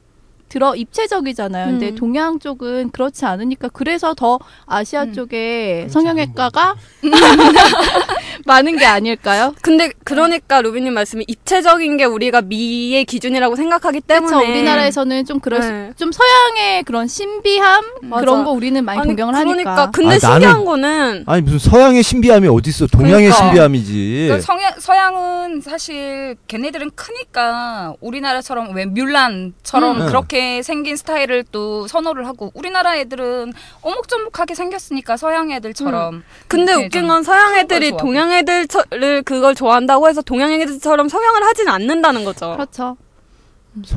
[0.50, 1.68] 들어 입체적이잖아요.
[1.68, 1.96] 근데 음.
[1.96, 5.14] 동양 쪽은 그렇지 않으니까 그래서 더 아시아 음.
[5.14, 6.76] 쪽에 성형외과가
[8.46, 9.56] 많은 게 아닐까요?
[9.62, 14.48] 근데 그러니까 루비님 말씀이 입체적인 게 우리가 미의 기준이라고 생각하기 때문에 그렇죠.
[14.52, 15.92] 우리나라에서는 좀 그런 네.
[15.98, 18.22] 좀 서양의 그런 신비함 맞아.
[18.22, 19.92] 그런 거 우리는 많이 아니, 동경을 그러니까 하니까.
[19.92, 22.86] 근데 아, 신기한 나는- 거는 아니, 무슨 서양의 신비함이 어딨어.
[22.92, 23.36] 동양의 그러니까.
[23.36, 24.26] 신비함이지.
[24.28, 30.06] 그러니까 성향, 서양은 사실 걔네들은 크니까 우리나라처럼 왜 뮬란처럼 음.
[30.08, 36.24] 그렇게 생긴 스타일을 또 선호를 하고 우리나라 애들은 오목조목하게 생겼으니까 서양 애들처럼.
[36.48, 37.92] 근데 네, 웃긴 좀건 서양 애들이.
[37.98, 42.54] 동양 애들을 그걸 좋아한다고 해서 동양 애들처럼 성형을 하진 않는다는 거죠.
[42.56, 42.98] 그렇죠.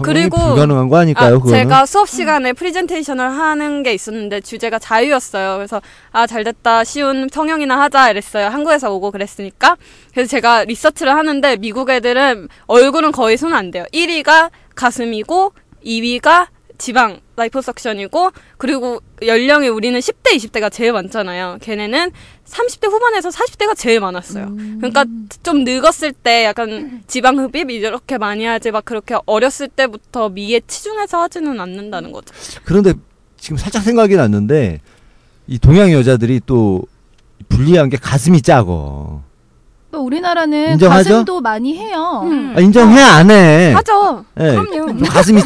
[0.02, 1.56] 그리고- 불가능한 거 아닐까요, 아, 그거는?
[1.56, 5.54] 제가 수업 시간에 프리젠테이션을 하는 게 있었는데 주제가 자유였어요.
[5.56, 8.48] 그래서 아 잘됐다 쉬운 성형이나 하자 이랬어요.
[8.48, 9.76] 한국에서 오고 그랬으니까.
[10.12, 13.84] 그래서 제가 리서치를 하는데 미국 애들은 얼굴은 거의 손 안 대요.
[13.92, 15.52] 1위가 가슴이고
[15.86, 16.48] 2위가
[16.78, 21.58] 지방 라이포석션이고 그리고 연령이 우리는 10대 20대가 제일 많잖아요.
[21.62, 22.10] 걔네는
[22.44, 24.54] 30대 후반에서 40대가 제일 많았어요.
[24.78, 25.04] 그러니까
[25.42, 31.22] 좀 늙었을 때 약간 지방 흡입 이렇게 많이 하지 막 그렇게 어렸을 때부터 미에 치중해서
[31.22, 32.34] 하지는 않는다는 거죠.
[32.64, 32.94] 그런데
[33.38, 34.80] 지금 살짝 생각이 났는데
[35.46, 36.82] 이 동양 여자들이 또
[37.48, 39.22] 불리한 게 가슴이 작어.
[39.98, 41.10] 또 우리나라는 인정하죠?
[41.10, 42.22] 가슴도 많이 해요.
[42.24, 42.54] 음.
[42.56, 43.72] 아, 인정해 안 해?
[43.72, 44.24] 하죠.
[44.38, 45.04] 예, 그럼요.
[45.06, 45.42] 가슴이.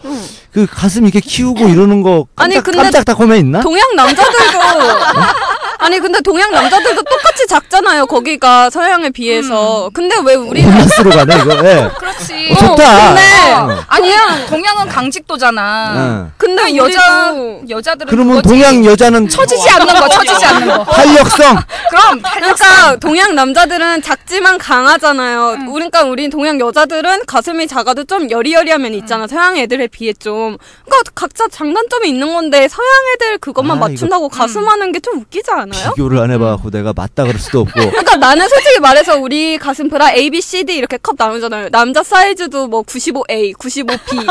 [0.06, 0.22] 응.
[0.52, 3.60] 그 가슴 이렇게 키우고 이러는 거 아니, 깜짝, 근데 깜짝 다코면 있나?
[3.60, 4.58] 동양 남자들도
[5.80, 8.06] 아니 근데 동양 남자들도 똑같이 작잖아요.
[8.06, 9.90] 거기가 서양에 비해서.
[9.92, 11.54] 근데 왜 우리 로맨스로 가네 이거.
[11.68, 11.90] 예.
[11.98, 12.52] 그렇지.
[12.54, 13.06] 어, 좋다.
[13.08, 13.84] 근데 어.
[13.88, 14.12] 아니
[14.48, 16.26] 동양은 강직도잖아.
[16.28, 16.32] 예.
[16.36, 17.34] 근데 여자
[17.68, 18.48] 여자들은 그러면 그거지.
[18.48, 20.84] 동양 여자는 처지지 않는 거, 처지지 않는 거.
[20.84, 21.58] 탄력성.
[21.90, 25.58] 그럼 그러니까 동양 남자들은 작지만 강하잖아요.
[25.72, 29.26] 그러니까 우리 동양 여자들은 가슴이 작아도 좀 여리여리한 면이 있잖아.
[29.26, 30.56] 서양 애들에 비해 좀.
[30.84, 35.50] 그러니까 각자 장단점이 있는 건데 서양 애들 그것만 아, 맞춘다고 가슴 하는 게 좀 웃기지
[35.50, 35.92] 않아 요?
[35.94, 37.72] 비교를 안 해봐갖고 내가 맞다 그럴 수도 없고.
[37.90, 41.68] 그러니까 나는 솔직히 말해서 우리 가슴 브라 A, B, C, D 이렇게 컵 나누잖아요.
[41.70, 44.28] 남자 사이즈도 뭐 95A, 95B, 95C.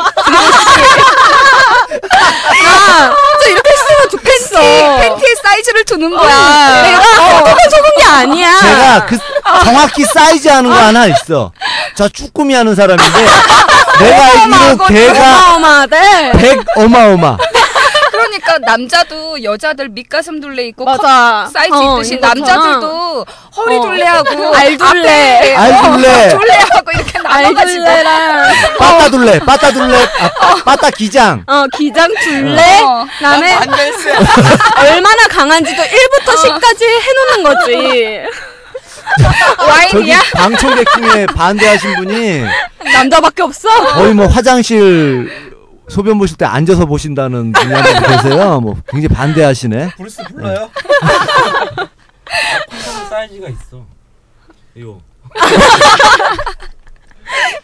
[2.66, 4.60] 아, 저 이렇게 했으면 좋겠어.
[5.00, 6.82] 팬티의 사이즈를 두는 거야.
[6.84, 7.02] 내가
[7.46, 8.60] 조금 적은 게 아니야.
[8.60, 9.18] 제가 그
[9.64, 11.52] 정확히 사이즈 하는 거 하나 있어.
[11.96, 13.20] 저 쭈꾸미 하는 사람인데
[14.00, 16.32] 내가 걔가 어마어마하대.
[16.34, 17.38] 100 어마어마.
[18.42, 21.44] 그러니까 남자도 여자들 밑가슴 둘레 있고 맞아.
[21.46, 22.18] 컵 사이즈 어, 있듯이.
[22.20, 23.26] 남자들도
[23.58, 23.82] 허리 어.
[23.82, 25.38] 둘레하고 알둘레.
[25.38, 26.30] 앞에 알둘레.
[26.30, 29.98] 둘레하고 이렇게 나눠가지고 알둘레랑 빠따 둘레, 빠따 둘레,
[30.40, 31.44] 아, 빠따 기장.
[31.48, 32.82] 어 기장 둘레.
[32.82, 33.06] 어.
[33.18, 33.56] 그다음에
[34.80, 38.22] 얼마나 강한지도 1부터 10까지 해놓는 거지.
[39.58, 40.20] 와인이야?
[40.36, 42.44] 방청객 중에 반대하신 분이
[42.94, 43.68] 남자밖에 없어.
[43.96, 45.49] 거의 뭐 화장실
[45.90, 48.60] 소변 보실 때 앉아서 보신다는 분이 한분 계세요.
[48.62, 49.92] 뭐 굉장히 반대하시네.
[49.98, 50.70] 브루스 불러요?
[52.70, 53.86] 콩콩 사이즈가 있어.
[54.80, 55.02] 요.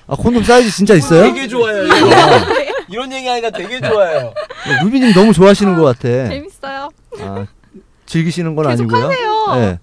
[0.08, 1.24] 아 콘돔 사이즈 진짜 있어요?
[1.24, 1.84] 되게 좋아요.
[1.86, 2.10] 이거.
[2.90, 4.34] 이런 얘기하니까 되게 좋아요.
[4.84, 6.30] 루비님 너무 좋아하시는 것 같아.
[6.30, 6.90] 재밌어요.
[7.22, 7.46] 아,
[8.06, 9.06] 즐기시는 건 계속 아니고요.
[9.10, 9.56] 하세요.
[9.56, 9.78] 네.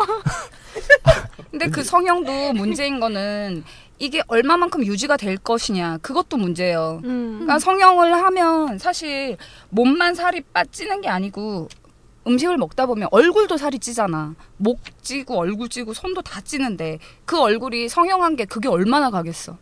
[1.50, 3.64] 근데 그 성형도 문제인 거는
[3.98, 7.00] 이게 얼마만큼 유지가 될 것이냐 그것도 문제예요.
[7.04, 7.30] 음.
[7.40, 9.36] 그러니까 성형을 하면 사실
[9.70, 11.68] 몸만 살이 빠지는 게 아니고
[12.26, 14.34] 음식을 먹다 보면 얼굴도 살이 찌잖아.
[14.56, 19.56] 목 찌고 얼굴 찌고 손도 다 찌는데 그 얼굴이 성형한 게 그게 얼마나 가겠어.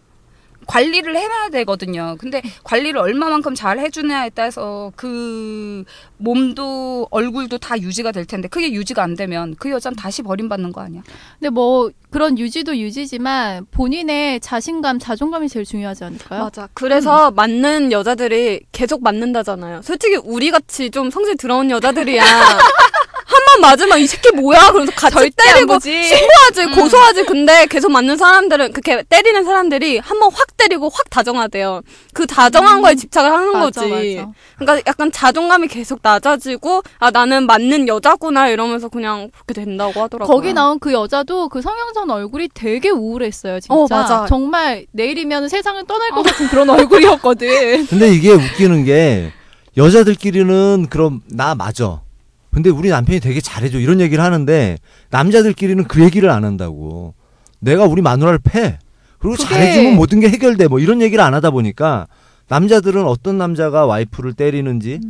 [0.70, 2.16] 관리를 해놔야 되거든요.
[2.18, 5.84] 근데 관리를 얼마만큼 잘 해주냐에 따라서 그
[6.18, 10.80] 몸도 얼굴도 다 유지가 될 텐데 그게 유지가 안 되면 그 여자는 다시 버림받는 거
[10.80, 11.02] 아니야?
[11.38, 16.44] 근데 뭐 그런 유지도 유지지만 본인의 자신감, 자존감이 제일 중요하지 않을까요?
[16.44, 16.68] 맞아.
[16.74, 19.82] 그래서 맞는 여자들이 계속 맞는다잖아요.
[19.82, 22.22] 솔직히 우리 같이 좀 성질 들어온 여자들이야.
[23.30, 24.68] 한 번 맞으면 이 새끼 뭐야?
[24.70, 27.24] 그러면서 같이 때리고 신고하지, 고소하지.
[27.24, 31.82] 근데 계속 맞는 사람들은 그렇게 때리는 사람들이 한 번 확 때리고 확 다정하대요.
[32.12, 34.16] 그 다정한 거에 집착을 하는 맞아, 거지.
[34.16, 34.30] 맞아.
[34.58, 40.34] 그러니까 약간 자존감이 계속 낮아지고 아 나는 맞는 여자구나 이러면서 그냥 그렇게 된다고 하더라고요.
[40.34, 43.74] 거기 나온 그 여자도 그 성형전 얼굴이 되게 우울했어요, 진짜.
[43.74, 44.26] 어, 맞아.
[44.28, 47.86] 정말 내일이면 세상을 떠날 것 같은 그런 얼굴이었거든.
[47.86, 49.32] 근데 이게 웃기는 게
[49.76, 52.00] 여자들끼리는 그럼 나 맞아.
[52.52, 54.76] 근데 우리 남편이 되게 잘해줘 이런 얘기를 하는데
[55.10, 57.14] 남자들끼리는 그 얘기를 안 한다고.
[57.60, 58.78] 내가 우리 마누라를 패.
[59.18, 60.68] 그리고 그게- 잘해주면 모든 게 해결돼.
[60.68, 62.06] 뭐 이런 얘기를 안 하다 보니까
[62.48, 65.00] 남자들은 어떤 남자가 와이프를 때리는지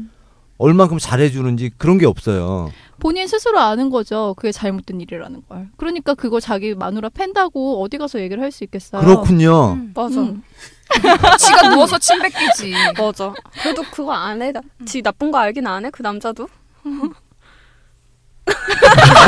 [0.58, 2.70] 얼만큼 잘해주는지 그런 게 없어요.
[2.98, 4.34] 본인 스스로 아는 거죠.
[4.36, 5.68] 그게 잘못된 일이라는 걸.
[5.78, 9.00] 그러니까 그거 자기 마누라 팬다고 어디 가서 얘기를 할 수 있겠어요.
[9.00, 9.78] 그렇군요.
[9.94, 10.20] 맞아.
[10.20, 10.42] 음.
[11.38, 12.74] 지가 누워서 침 뱉기지.
[12.98, 13.32] 맞아.
[13.62, 14.52] 그래도 그거 안 해.
[14.52, 15.90] 나- 지 나쁜 거 알긴 안 해.
[15.90, 16.46] 그 남자도.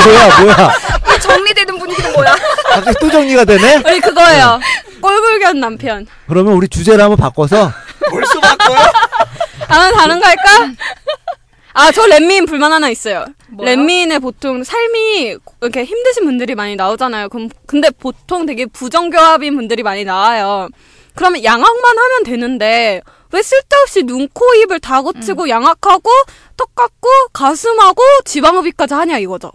[0.04, 0.72] 뭐야 뭐야.
[1.16, 2.34] 이 정리되는 분위기는 뭐야?
[2.70, 3.82] 갑자기 또 정리가 되네?
[3.84, 4.60] 아니 그거예요.
[5.00, 6.06] 꼴불견 남편.
[6.28, 7.72] 그러면 우리 주제를 한번 바꿔서
[8.10, 8.78] 벌써 바꿔요?
[9.68, 10.72] 다른 다른 거 할까?
[11.74, 13.24] 아, 저 렛미인 불만 하나 있어요.
[13.48, 13.70] 뭐요?
[13.70, 17.28] 렛미인의 보통 삶이 이렇게 힘드신 분들이 많이 나오잖아요.
[17.30, 20.68] 그럼 근데 보통 되게 부정교합인 분들이 많이 나와요.
[21.14, 26.10] 그러면 양악만 하면 되는데 왜 쓸데없이 눈, 코, 입을 다 고치고 양악하고
[26.56, 29.50] 턱 깎고 가슴하고 지방흡입까지 하냐 이거죠.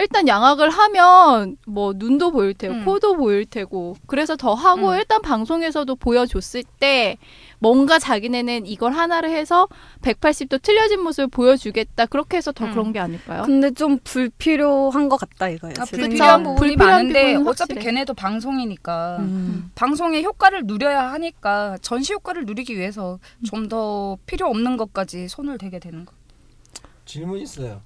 [0.00, 2.84] 일단 양악을 하면 뭐 눈도 보일 테고 음.
[2.84, 4.96] 코도 보일 테고 그래서 더 하고 음.
[4.96, 7.18] 일단 방송에서도 보여줬을 때
[7.60, 9.68] 뭔가 자기네는 이걸 하나를 해서
[10.02, 12.70] 180도 틀려진 모습을 보여주겠다 그렇게 해서 더 음.
[12.72, 13.42] 그런 게 아닐까요?
[13.44, 15.74] 근데 좀 불필요한 것 같다 이거예요.
[15.78, 15.84] 아.
[15.84, 16.42] 불필요한.
[16.42, 17.74] 부분이 불필요한 많은데 어차피.
[17.74, 19.70] 걔네도 방송이니까 음.
[19.74, 25.78] 방송의 효과를 누려야 하니까 전시 효과를 누리기 위해서 좀 더 필요 없는 것까지 손을 대게
[25.78, 26.12] 되는 거.
[27.04, 27.82] 질문 있어요.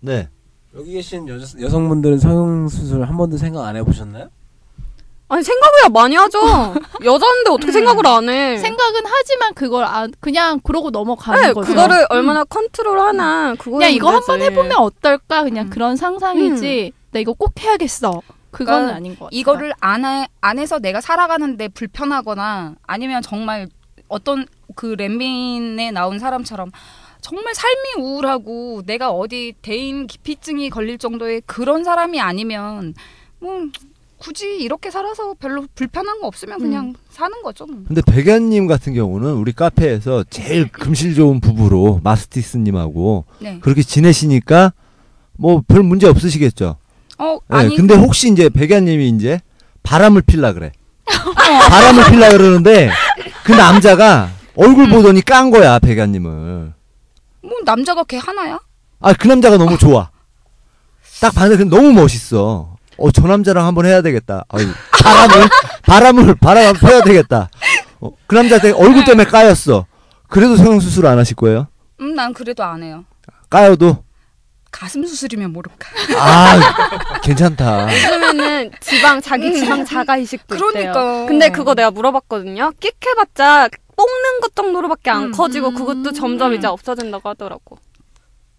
[0.00, 0.28] 네.
[0.74, 4.28] 여기 계신 여, 여성분들은 성형 수술 한 번도 생각 안 해보셨나요?
[5.30, 6.40] 아니 생각이야 많이 하죠.
[7.04, 8.58] 여자인데 어떻게 생각을 안 해?
[8.58, 11.68] 생각은 하지만 그걸 안 그냥 그러고 넘어가는 네, 거죠.
[11.68, 15.70] 그거를 얼마나 컨트롤하나 그거 그냥 이거 한번 해보면 어떨까 그냥 음.
[15.70, 16.92] 그런 상상이지.
[17.12, 18.20] 나 이거 꼭 해야겠어.
[18.50, 19.38] 그거는 그러니까 아닌 것 같아요.
[19.38, 23.68] 이거를 안, 해, 안 해서 내가 살아가는데 불편하거나 아니면 정말
[24.08, 26.72] 어떤 그 렘민에 나온 사람처럼
[27.20, 32.94] 정말 삶이 우울하고 내가 어디 대인 기피증이 걸릴 정도의 그런 사람이 아니면
[33.38, 33.68] 뭐
[34.20, 37.66] 굳이 이렇게 살아서 별로 불편한 거 없으면 그냥 사는 거죠.
[37.66, 37.82] 뭐.
[37.88, 43.58] 근데 백연님 같은 경우는 우리 카페에서 제일 금실 좋은 부부로 마스티스님하고 네.
[43.60, 44.72] 그렇게 지내시니까
[45.38, 46.76] 뭐 별 문제 없으시겠죠.
[47.18, 49.40] 어 네, 아니 근데 혹시 이제 백연님이 이제
[49.82, 50.72] 바람을 필라 그래.
[51.06, 52.90] 바람을 필라 그러는데
[53.44, 56.74] 그 남자가 얼굴 보더니 깐 거야 백연님을.
[57.42, 58.60] 뭐 남자가 걔 하나야?
[59.00, 60.10] 아 그 남자가 너무 좋아.
[61.22, 62.76] 딱 봤는데 너무 멋있어.
[63.00, 64.44] 어 저 남자랑 한번 해야 되겠다.
[64.48, 64.66] 아유,
[65.02, 65.48] 바람을
[65.82, 67.48] 바람을 바람을 펴야 되겠다.
[68.00, 69.86] 어, 그 남자한테 얼굴 때문에 까였어.
[70.28, 71.66] 그래도 성형 수술 안 하실 거예요?
[72.00, 73.04] 음 난 그래도 안 해요.
[73.50, 74.04] 까여도
[74.70, 75.88] 가슴 수술이면 모를까.
[76.18, 76.60] 아
[77.22, 77.92] 괜찮다.
[77.92, 80.70] 요즘에는 지방 자기 지방 자가 이식도 있대요.
[80.70, 81.26] 그러니까.
[81.26, 82.72] 근데 그거 내가 물어봤거든요.
[82.78, 85.32] 끽 해봤자 뽑는 것 정도로밖에 안 음.
[85.32, 86.56] 커지고 그것도 점점 음.
[86.56, 87.78] 이제 없어진다고 하더라고.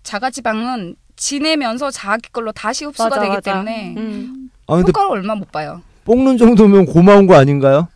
[0.04, 3.52] 자가 지방은 지내면서 자기 걸로 다시 흡수가 맞아, 되기 맞아.
[3.52, 4.50] 때문에 음.
[4.68, 5.82] 아 근데 효과를 얼마 못 봐요.
[6.04, 7.88] 뽑는 정도면 고마운 거 아닌가요?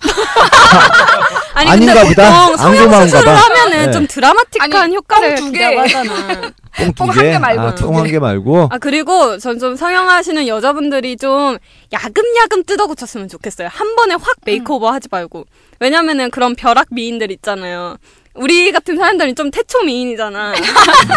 [1.54, 2.44] 아니 아닌가 근데 보다.
[2.46, 3.34] 안 성형 고마운가 수술을 봐.
[3.34, 3.92] 하면은 네.
[3.92, 5.58] 좀 드라마틱한 아니, 효과를 뽕 두 개.
[5.58, 6.52] 준다고 하잖아.
[6.78, 7.30] 뽕두 뽕한 개?
[7.32, 8.10] 개 말고 아, 두 뽕한 개.
[8.12, 8.68] 개 말고.
[8.70, 11.58] 아 그리고 전 좀 성형하시는 여자분들이 좀
[11.92, 13.68] 야금야금 뜯어고쳤으면 좋겠어요.
[13.70, 15.44] 한 번에 확 makeover 하지 말고.
[15.80, 17.96] 왜냐면은 그런 벼락 미인들 있잖아요.
[18.38, 20.54] 우리 같은 사람들은 좀 태초 미인이잖아.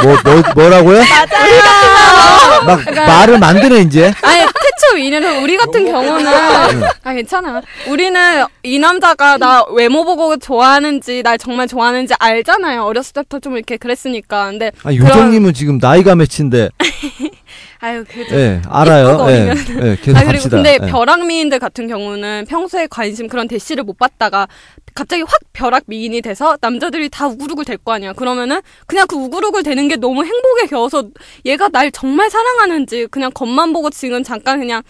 [0.04, 1.04] 뭐, 뭐 뭐라고요?
[2.66, 4.14] 막 말을 만드네 이제.
[4.22, 6.26] 아니 최초 미인은 우리 같은 경우는
[7.04, 7.62] 아 괜찮아.
[7.88, 12.84] 우리는 이 남자가 나 외모 보고 좋아하는지 날 정말 좋아하는지 알잖아요.
[12.84, 14.46] 어렸을 때부터 좀 이렇게 그랬으니까.
[14.46, 16.70] 근데 아, 요정님은 지금 나이가 몇인데,
[17.84, 19.26] 아유 그래도 예, 알아요.
[19.30, 19.50] 예.
[19.82, 20.58] 예, 계속 아 그리고 합시다.
[20.58, 20.88] 근데 예.
[20.88, 24.48] 벼락 미인들 같은 경우는 평소에 관심 그런 대시를 못 받다가
[24.94, 28.14] 갑자기 확 벼락 미인이 돼서 남자들이 다 우글우글 될 거 아니야.
[28.14, 31.10] 그러면은 그냥 그 우글우글 되는 게 너무 행복에 겨워서
[31.46, 34.84] 얘가 날 정말 사랑하는지 그냥 겉만 보고 지금 잠깐 그냥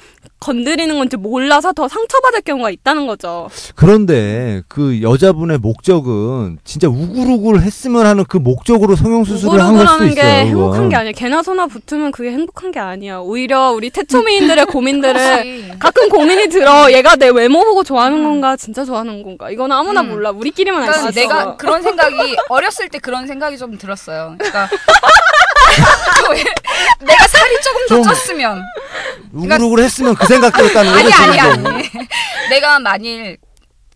[0.52, 3.48] 건드리는 건지 몰라서 더 상처받을 경우가 있다는 거죠.
[3.76, 10.16] 그런데 그 여자분의 목적은 진짜 우글우글 했으면 하는 그 목적으로 성형수술을 한 걸 수도 우글우글하는
[10.16, 10.46] 게 있어요.
[10.48, 10.90] 행복한 그건.
[10.90, 11.12] 게 아니야.
[11.14, 13.20] 개나 소나 붙으면 그게 행복한 게 아니야.
[13.20, 15.78] 오히려 우리 태초미인들의 고민들을.
[15.80, 16.92] 가끔 고민이 들어.
[16.92, 19.52] 얘가 내 외모 보고 좋아하는 건가, 진짜 좋아하는 건가.
[19.52, 20.10] 이거는 아무나 음.
[20.10, 20.32] 몰라.
[20.32, 21.30] 우리끼리만 알수 그러니까 있어.
[21.36, 24.36] 내가 그런 생각이 어렸을 때 그런 생각이 좀 들었어요.
[24.40, 24.68] 그러니까
[26.32, 26.44] 왜
[27.06, 28.62] 내가 살이 조금 더 좀- 쪘으면
[29.34, 31.24] 우글우글 했으면 그 생각 들었다는 거죠.
[31.24, 31.68] 아니 아니.
[31.68, 31.90] 아니
[32.50, 33.38] 내가 만일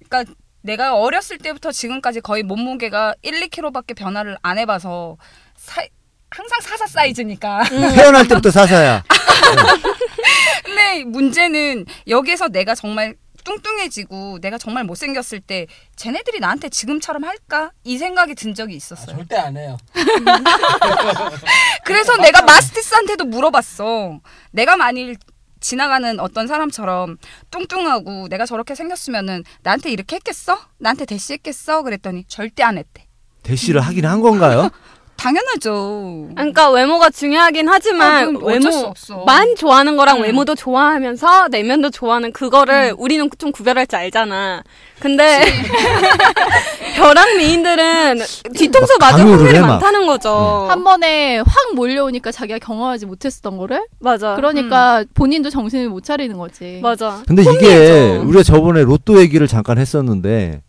[0.07, 5.17] 그러니까 내가 어렸을 때부터 지금까지 거의 몸무게가 1, 2kg밖에 변화를 안 해봐서
[5.55, 5.83] 사,
[6.31, 7.63] 항상 사사 사이즈니까
[7.95, 9.03] 태어날 때부터 사사야.
[10.65, 17.97] 근데 문제는 여기에서 내가 정말 뚱뚱해지고 내가 정말 못생겼을 때 쟤네들이 나한테 지금처럼 할까 이
[17.97, 19.15] 생각이 든 적이 아, 있었어요.
[19.15, 19.77] 절대 안 해요.
[21.85, 24.19] 그래서 내가 마스티스한테도 물어봤어.
[24.51, 25.15] 내가 만일
[25.61, 27.17] 지나가는 어떤 사람처럼
[27.51, 30.59] 뚱뚱하고 내가 저렇게 생겼으면은 나한테 이렇게 했겠어?
[30.77, 31.83] 나한테 대시했겠어?
[31.83, 33.05] 그랬더니 절대 안 했대.
[33.43, 34.69] 대시를 하긴 한 건가요?
[35.17, 36.27] 당연하죠.
[36.35, 38.93] 그러니까 외모가 중요하긴 아, 하지만 수 외모.
[39.25, 40.23] 만 좋아하는 거랑 음.
[40.23, 44.63] 외모도 좋아하면서 내면도 좋아하는 그거를 우리는 좀 구별할 줄 알잖아.
[44.99, 45.43] 근데
[46.95, 48.19] 벼락 미인들은
[48.55, 49.59] 뒤통수 맞을 확률이.
[49.59, 50.67] 많다는 거죠.
[50.69, 54.35] 한 번에 확 몰려오니까 자기가 경험하지 못했었던 거를 맞아.
[54.35, 56.79] 그러니까 본인도 정신을 못 차리는 거지.
[56.81, 57.21] 맞아.
[57.27, 58.21] 근데 이게 혼미해져.
[58.25, 60.61] 우리가 저번에 로또 얘기를 잠깐 했었는데,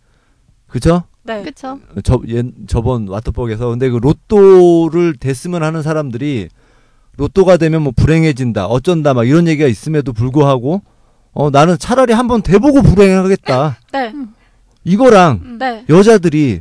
[0.68, 1.04] 그죠?
[1.26, 1.42] 네.
[1.42, 1.78] 그쵸?
[2.04, 3.68] 저, 예, 저번 와트벅에서.
[3.68, 6.48] 근데 그 로또를 됐으면 하는 사람들이
[7.16, 10.82] 로또가 되면 뭐 불행해진다, 어쩐다, 막 이런 얘기가 있음에도 불구하고,
[11.32, 13.78] 어, 나는 차라리 한번 돼보고 불행하겠다.
[13.92, 14.12] 네.
[14.84, 15.84] 이거랑 네.
[15.88, 16.60] 여자들이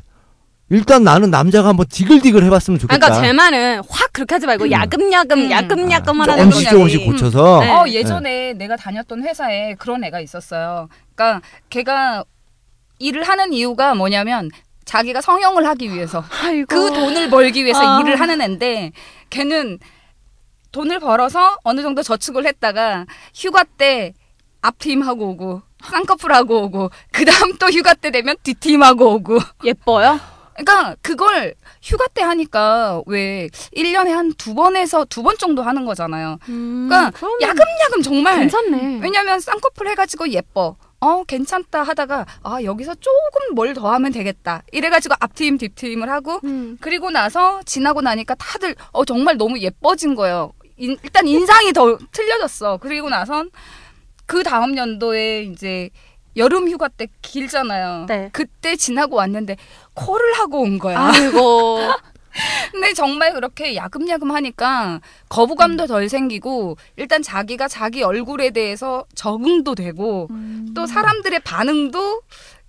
[0.69, 2.97] 일단 나는 남자가 한번 디글디글 해봤으면 좋겠다.
[2.97, 5.51] 그러니까 제 말은 확 그렇게 하지 말고 야금야금 음.
[5.51, 6.65] 야금야금 조금씩 거지.
[6.65, 7.59] 조금씩 고쳐서.
[7.59, 7.71] 네.
[7.71, 10.89] 어, 예전에 내가 다녔던 회사에 그런 애가 있었어요.
[11.13, 12.23] 그러니까 걔가
[12.99, 14.49] 일을 하는 이유가 뭐냐면
[14.85, 16.67] 자기가 성형을 하기 위해서 아이고.
[16.67, 17.99] 그 돈을 벌기 위해서 아.
[18.01, 18.91] 일을 하는 애인데
[19.29, 19.79] 걔는
[20.71, 24.13] 돈을 벌어서 어느 정도 저축을 했다가 휴가 때
[24.61, 29.37] 앞팀 하고 오고 쌍꺼풀 하고 오고 그 다음 또 휴가 때 되면 뒷팀 하고 오고
[29.63, 30.19] 예뻐요?
[30.57, 36.37] 그러니까 그걸 휴가 때 하니까 왜 1년에 한 두 번에서 두 번 정도 하는 거잖아요.
[36.45, 38.99] 그러니까 그럼 야금야금 정말 괜찮네.
[39.01, 40.75] 왜냐면 쌍꺼풀 해 가지고 예뻐.
[41.01, 44.63] 어 괜찮다 하다가 아 여기서 조금 뭘 더 하면 되겠다.
[44.71, 46.77] 이래가지고 앞트임 뒷트임을 하고 음.
[46.79, 50.53] 그리고 나서 지나고 나니까 다들 어 정말 너무 예뻐진 거예요.
[50.77, 52.77] 인- 일단 인상이 더 틀려졌어.
[52.77, 53.49] 그리고 나선
[54.25, 55.89] 그 다음 연도에 이제
[56.37, 58.05] 여름 휴가 때 길잖아요.
[58.07, 58.29] 네.
[58.33, 59.57] 그때 지나고 왔는데
[59.93, 60.99] 코를 하고 온 거야.
[60.99, 61.79] 아이고.
[62.71, 70.27] 근데 정말 그렇게 야금야금 하니까 거부감도 덜 생기고 일단 자기가 자기 얼굴에 대해서 적응도 되고
[70.75, 72.21] 또 사람들의 반응도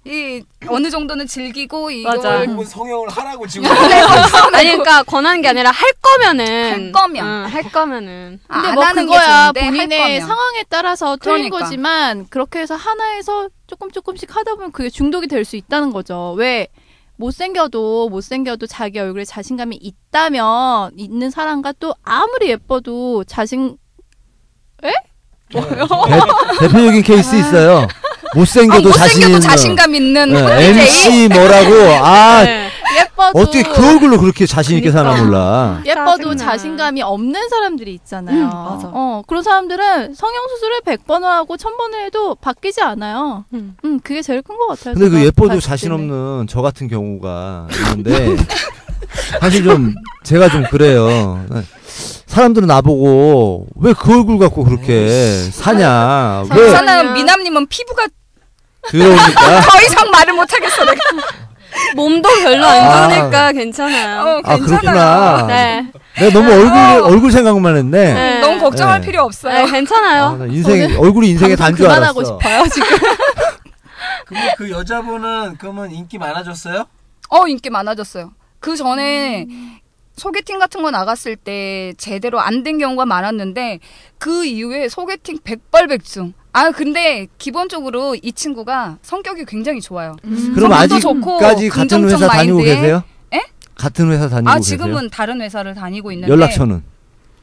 [0.05, 2.47] 이 어느 정도는 즐기고 이걸.
[2.57, 3.69] 왜 성형을 하라고 지금.
[4.55, 6.47] 아니 그러니까 권하는 게 아니라 할 거면은
[6.85, 7.27] 할 거면.
[7.27, 10.21] 응, 할 거면은 아, 근데 안뭐 그거야 본인의.
[10.21, 11.59] 상황에 따라서 틀린 그러니까.
[11.59, 16.35] 거지만 그렇게 해서 하나에서 조금 조금씩 하다 보면 그게 중독이 될 수 있다는 거죠.
[16.39, 16.69] 왜
[17.17, 23.77] 못생겨도 못생겨도 자기 얼굴에 자신감이 있다면 있는 사람과 또 아무리 예뻐도 자신
[25.49, 25.61] 대,
[26.61, 27.87] 대표적인 케이스 있어요.
[28.35, 29.41] 못생겨도 아, 자신 못생겨도 있는.
[29.41, 31.75] 자신감 있는 네, MC 뭐라고
[32.05, 32.66] 아 네.
[32.97, 35.81] 예뻐도 어떻게 그 얼굴로 그렇게 자신 있게 사나 몰라.
[35.85, 36.37] 예뻐도 짜증나.
[36.37, 38.37] 자신감이 없는 사람들이 있잖아요.
[38.45, 38.91] 음, 맞아.
[38.93, 43.45] 어, 그런 사람들은 성형 수술을 100번을 하고 1000번을 해도 바뀌지 않아요.
[43.55, 43.77] 음.
[43.85, 44.95] 음, 그게 제일 큰 것 같아요.
[44.95, 45.93] 근데 그 예뻐도 자신.
[45.93, 48.37] 없는 저 같은 경우가 있는데
[49.41, 51.45] 사실 좀 제가 좀 그래요.
[52.27, 56.45] 사람들은 나보고 왜 그 얼굴 갖고 그렇게 사냐?
[56.51, 57.13] 왜 괜찮아요.
[57.13, 58.07] 미남님은 피부가
[58.83, 60.85] 그러니까 더 이상 말을 못 하겠어.
[60.85, 61.01] 내가.
[61.95, 63.09] 몸도 별로 안 아.
[63.09, 64.21] 좋으니까 괜찮아요.
[64.23, 64.81] 어, 아 괜찮아요.
[64.81, 65.47] 그렇구나.
[65.47, 65.87] 네.
[66.19, 68.15] 내가 너무 얼굴 얼굴 생각만 했네.
[68.15, 68.41] 네.
[68.41, 69.07] 너무 걱정할 네.
[69.07, 69.53] 필요 없어요.
[69.67, 70.25] 네, 괜찮아요.
[70.25, 72.13] 아, 나 인생 얼굴이 인생의 단줄 알았어.
[72.15, 72.89] 그만하고 싶어요 지금.
[74.27, 76.85] 근데 그 여자분은 그러면 인기 많아졌어요?
[77.29, 78.33] 어 인기 많아졌어요.
[78.61, 79.47] 그 전에
[80.17, 83.81] 소개팅 같은 거 나갔을 때 제대로 안 된 경우가 많았는데
[84.19, 86.33] 그 이후에 소개팅 백발백중.
[86.57, 90.17] 아 근데 기본적으로 이 친구가 성격이 굉장히 좋아요.
[90.55, 93.03] 그럼 성격도 좋고 아직까지 같은 회사 다니고 마인드에 계세요?
[93.35, 93.43] 에?
[93.75, 94.63] 같은 회사 다니고 아 계세요?
[94.63, 96.83] 지금은 다른 회사를 다니고 있는데 연락처는?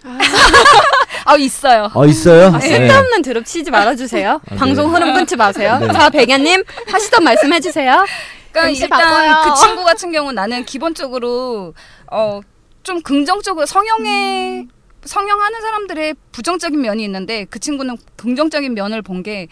[1.25, 1.91] 아 있어요.
[1.93, 2.47] 어 있어요?
[2.55, 4.41] 아, 쓸데없는 드럽 치지 말아주세요.
[4.49, 4.93] 아, 방송 네.
[4.93, 5.77] 흐름 끊지 마세요.
[5.79, 5.93] 네.
[5.93, 8.05] 자, 백야님 하시던 말씀 해주세요.
[8.51, 9.53] 그러니까 일단 바꿔요.
[9.53, 11.75] 그 친구 같은 경우는 나는 기본적으로
[12.11, 12.41] 어
[12.83, 14.67] 좀 긍정적으로 성형에
[15.05, 19.47] 성형하는 사람들의 부정적인 면이 있는데 그 친구는 긍정적인 면을 본 게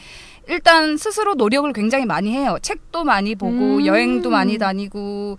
[0.48, 2.58] 일단 스스로 노력을 굉장히 많이 해요.
[2.62, 3.86] 책도 많이 보고 음.
[3.86, 5.38] 여행도 많이 다니고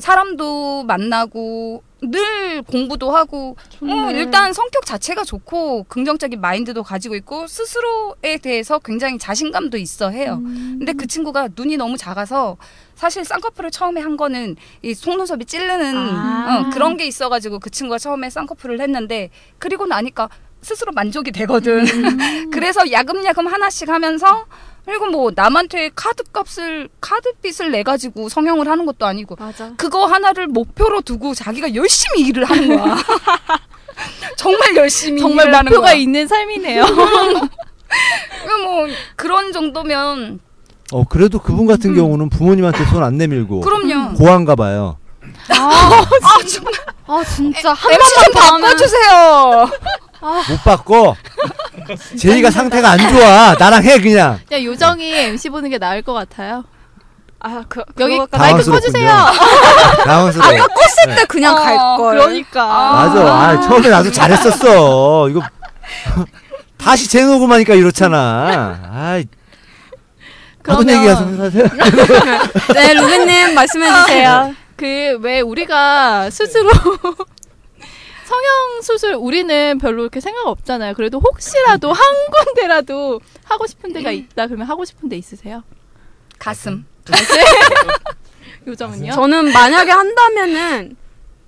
[0.00, 8.36] 사람도 만나고 늘 공부도 하고 어, 일단 성격 자체가 좋고 긍정적인 마인드도 가지고 있고 스스로에
[8.38, 10.40] 대해서 굉장히 자신감도 있어 해요.
[10.42, 12.56] 근데 그 친구가 눈이 너무 작아서
[12.94, 16.66] 사실 쌍꺼풀을 처음에 한 거는 이 속눈썹이 찌르는 아.
[16.68, 20.28] 어, 그런 게 있어가지고 그 친구가 처음에 쌍꺼풀을 했는데 그리고 나니까
[20.60, 21.84] 스스로 만족이 되거든.
[22.50, 24.46] 그래서 야금야금 하나씩 하면서
[24.86, 29.72] 그리고 뭐 남한테 카드 값을 카드 빚을 내 가지고 성형을 하는 것도 아니고 맞아.
[29.76, 32.96] 그거 하나를 목표로 두고 자기가 열심히 일을 하는 거야.
[34.36, 35.94] 정말 열심히 정말 일을 하는 목표가 거야.
[35.94, 36.84] 있는 삶이네요.
[36.86, 37.48] 그러니까
[38.64, 40.38] 뭐 그런 정도면
[40.92, 44.14] 어 그래도 그분 같은 경우는 부모님한테 손 안 내밀고 그럼요.
[44.14, 44.98] 고한가 봐요.
[45.48, 46.06] 아,
[46.48, 46.72] 정말
[47.06, 49.70] 아, 진짜 한 MC 좀 번만 바꿔주세요.
[50.20, 51.16] 못 바꿔.
[52.18, 53.54] 제이가 상태가 안 좋아.
[53.58, 54.38] 나랑 해 그냥.
[54.48, 56.64] 그냥 요정이 MC 보는 게 나을 것 같아요.
[57.38, 58.70] 아, 그 여기 마이크.
[58.70, 59.08] 꺼주세요.
[60.04, 60.54] 당황스러워.
[60.54, 62.18] 아까 껐을 때 그냥 어, 갈 걸.
[62.18, 62.66] 그러니까.
[62.66, 63.20] 맞아.
[63.20, 65.28] 아, 처음에 나도 잘했었어.
[65.28, 65.42] 이거
[66.78, 68.80] 다시 재녹음 하니까 이렇잖아.
[68.92, 69.26] 아이.
[70.66, 71.42] 하던 그러면- 얘기 하세요.
[71.42, 72.74] 하세요.
[72.74, 74.54] 네, 루비님 말씀해 주세요.
[74.76, 76.68] 그 왜 우리가 스스로
[78.26, 80.94] 성형 수술 우리는 별로 이렇게 생각 없잖아요.
[80.94, 85.62] 그래도 혹시라도 한 군데라도 하고 싶은 데가 있다 그러면 하고 싶은 데 있으세요?
[86.38, 86.84] 가슴.
[88.66, 89.12] 요정은요?
[89.12, 90.96] 저는 만약에 한다면은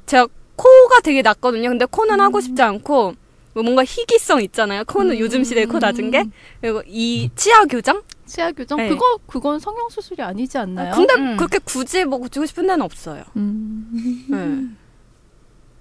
[0.06, 1.68] 제가 코가 되게 낮거든요.
[1.68, 3.14] 근데 코는 하고 싶지 않고
[3.54, 4.84] 뭐 뭔가 희귀성 있잖아요.
[4.84, 6.24] 코는 요즘 시대에 코 낮은 게
[6.60, 8.02] 그리고 이 치아 교정?
[8.24, 8.88] 치아 교정 네.
[8.88, 10.94] 그거 그건 성형 수술이 아니지 않나요?
[10.94, 11.36] 근데 음.
[11.36, 13.24] 그렇게 굳이 뭐 고치고 싶은 데는 없어요.
[13.34, 14.26] 음.
[14.28, 14.87] 네.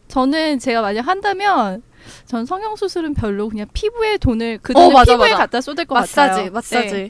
[0.08, 1.84] 저는 제가 만약 한다면
[2.26, 5.38] 전 성형 수술은 별로 그냥 피부에 돈을 그 어, 돈을 맞아, 피부에 맞아.
[5.44, 6.52] 갖다 쏟을 것 마사지, 같아요.
[6.52, 6.94] 마사지.
[6.94, 7.10] 네.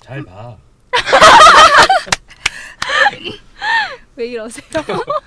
[0.00, 0.56] 잘 봐.
[4.16, 4.64] 왜 이러세요?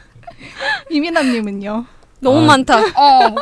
[0.89, 1.85] 이민아님은요?
[2.19, 2.45] 너무 아.
[2.45, 2.79] 많다.
[2.79, 3.35] 어.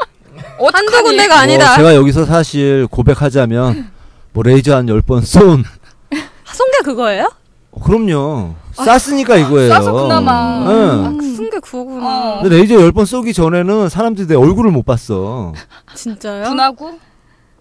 [0.74, 1.04] 한두?
[1.04, 1.74] 군데가 아니다.
[1.74, 3.92] 어, 제가 여기서 사실 고백하자면
[4.34, 5.64] 뭐 레이저 한 10번 쏜.
[6.46, 7.32] 성게 그거예요?
[7.76, 8.56] 어, 그럼요.
[8.74, 9.70] 쌌으니까 이거예요.
[9.70, 10.66] 싸서 그나마.
[10.70, 11.06] 응.
[11.06, 12.36] 아, 그 성게 그거구나.
[12.38, 12.42] 어.
[12.42, 15.54] 근데 레이저 10번 쏘기 전에는 사람들이 내 얼굴을 못 봤어.
[15.96, 16.46] 진짜요?
[16.46, 17.00] 분하고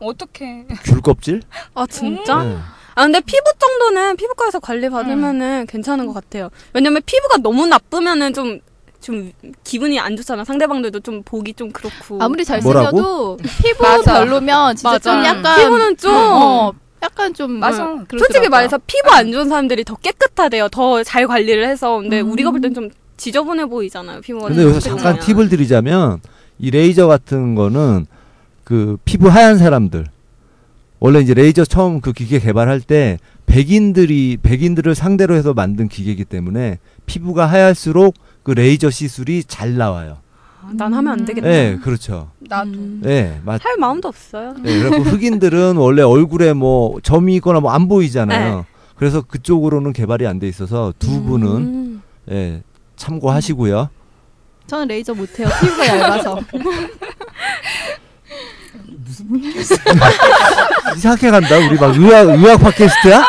[0.00, 0.66] 어떻게?
[0.84, 1.42] 귤 껍질?
[1.74, 2.42] 아 진짜?
[2.42, 2.56] 네.
[2.96, 6.48] 아 근데 피부 정도는 피부과에서 관리 받으면은 괜찮은 것 같아요.
[6.72, 8.60] 왜냐면 피부가 너무 나쁘면은 좀
[9.04, 9.30] 좀
[9.64, 10.44] 기분이 안 좋잖아.
[10.46, 12.16] 상대방들도 좀 보기 좀 그렇고.
[12.22, 14.14] 아무리 잘생겨도 피부 맞아.
[14.14, 15.12] 별로면 진짜 맞아.
[15.12, 16.72] 좀 약간 피부는 좀 어,
[17.04, 17.84] 약간 좀 맞아.
[17.84, 18.48] 음, 솔직히.
[18.48, 20.68] 말해서 피부 안 좋은 사람들이 더 깨끗하대요.
[20.70, 21.98] 더 잘 관리를 해서.
[22.00, 22.30] 근데 음.
[22.32, 24.20] 우리가 볼 땐 좀 지저분해 보이잖아요.
[24.22, 24.48] 피부가.
[24.48, 26.20] 근데 여기서 잠깐 팁을 드리자면
[26.58, 28.06] 이 레이저 같은 거는
[28.64, 30.06] 그 피부 하얀 사람들
[30.98, 36.78] 원래 이제 레이저 처음 그 기계 개발할 때 백인들이 백인들을 상대로 해서 만든 기계이기 때문에
[37.06, 40.18] 피부가 하얄수록 그 레이저 시술이 잘 나와요.
[40.72, 41.46] 난 하면 안 되겠다.
[41.48, 42.30] 네, 그렇죠.
[42.40, 42.70] 나도.
[43.00, 43.64] 네, 맞.
[43.64, 44.54] 할 마음도 없어요.
[44.62, 48.64] 네, 그리고 흑인들은 원래 얼굴에 뭐 점이 있거나 뭐 안 보이잖아요.
[48.96, 52.02] 그래서 그쪽으로는 개발이 안 돼 있어서 두 분은 음.
[52.30, 52.62] 예,
[52.96, 53.88] 참고하시고요.
[54.66, 55.48] 저는 레이저 못해요.
[55.60, 56.40] 피부가 얇아서.
[60.96, 61.56] 이상하게 간다.
[61.58, 63.24] 우리 막 의학 의학 팟캐스트야?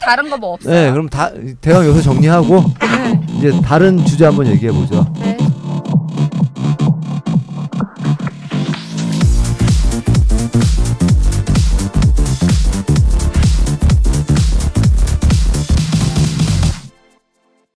[0.00, 0.74] 다른 거 뭐 없어요?
[0.74, 2.64] 네, 그럼 다 대강 여기서 정리하고
[3.38, 5.06] 이제 다른 주제 한번 얘기해 보죠.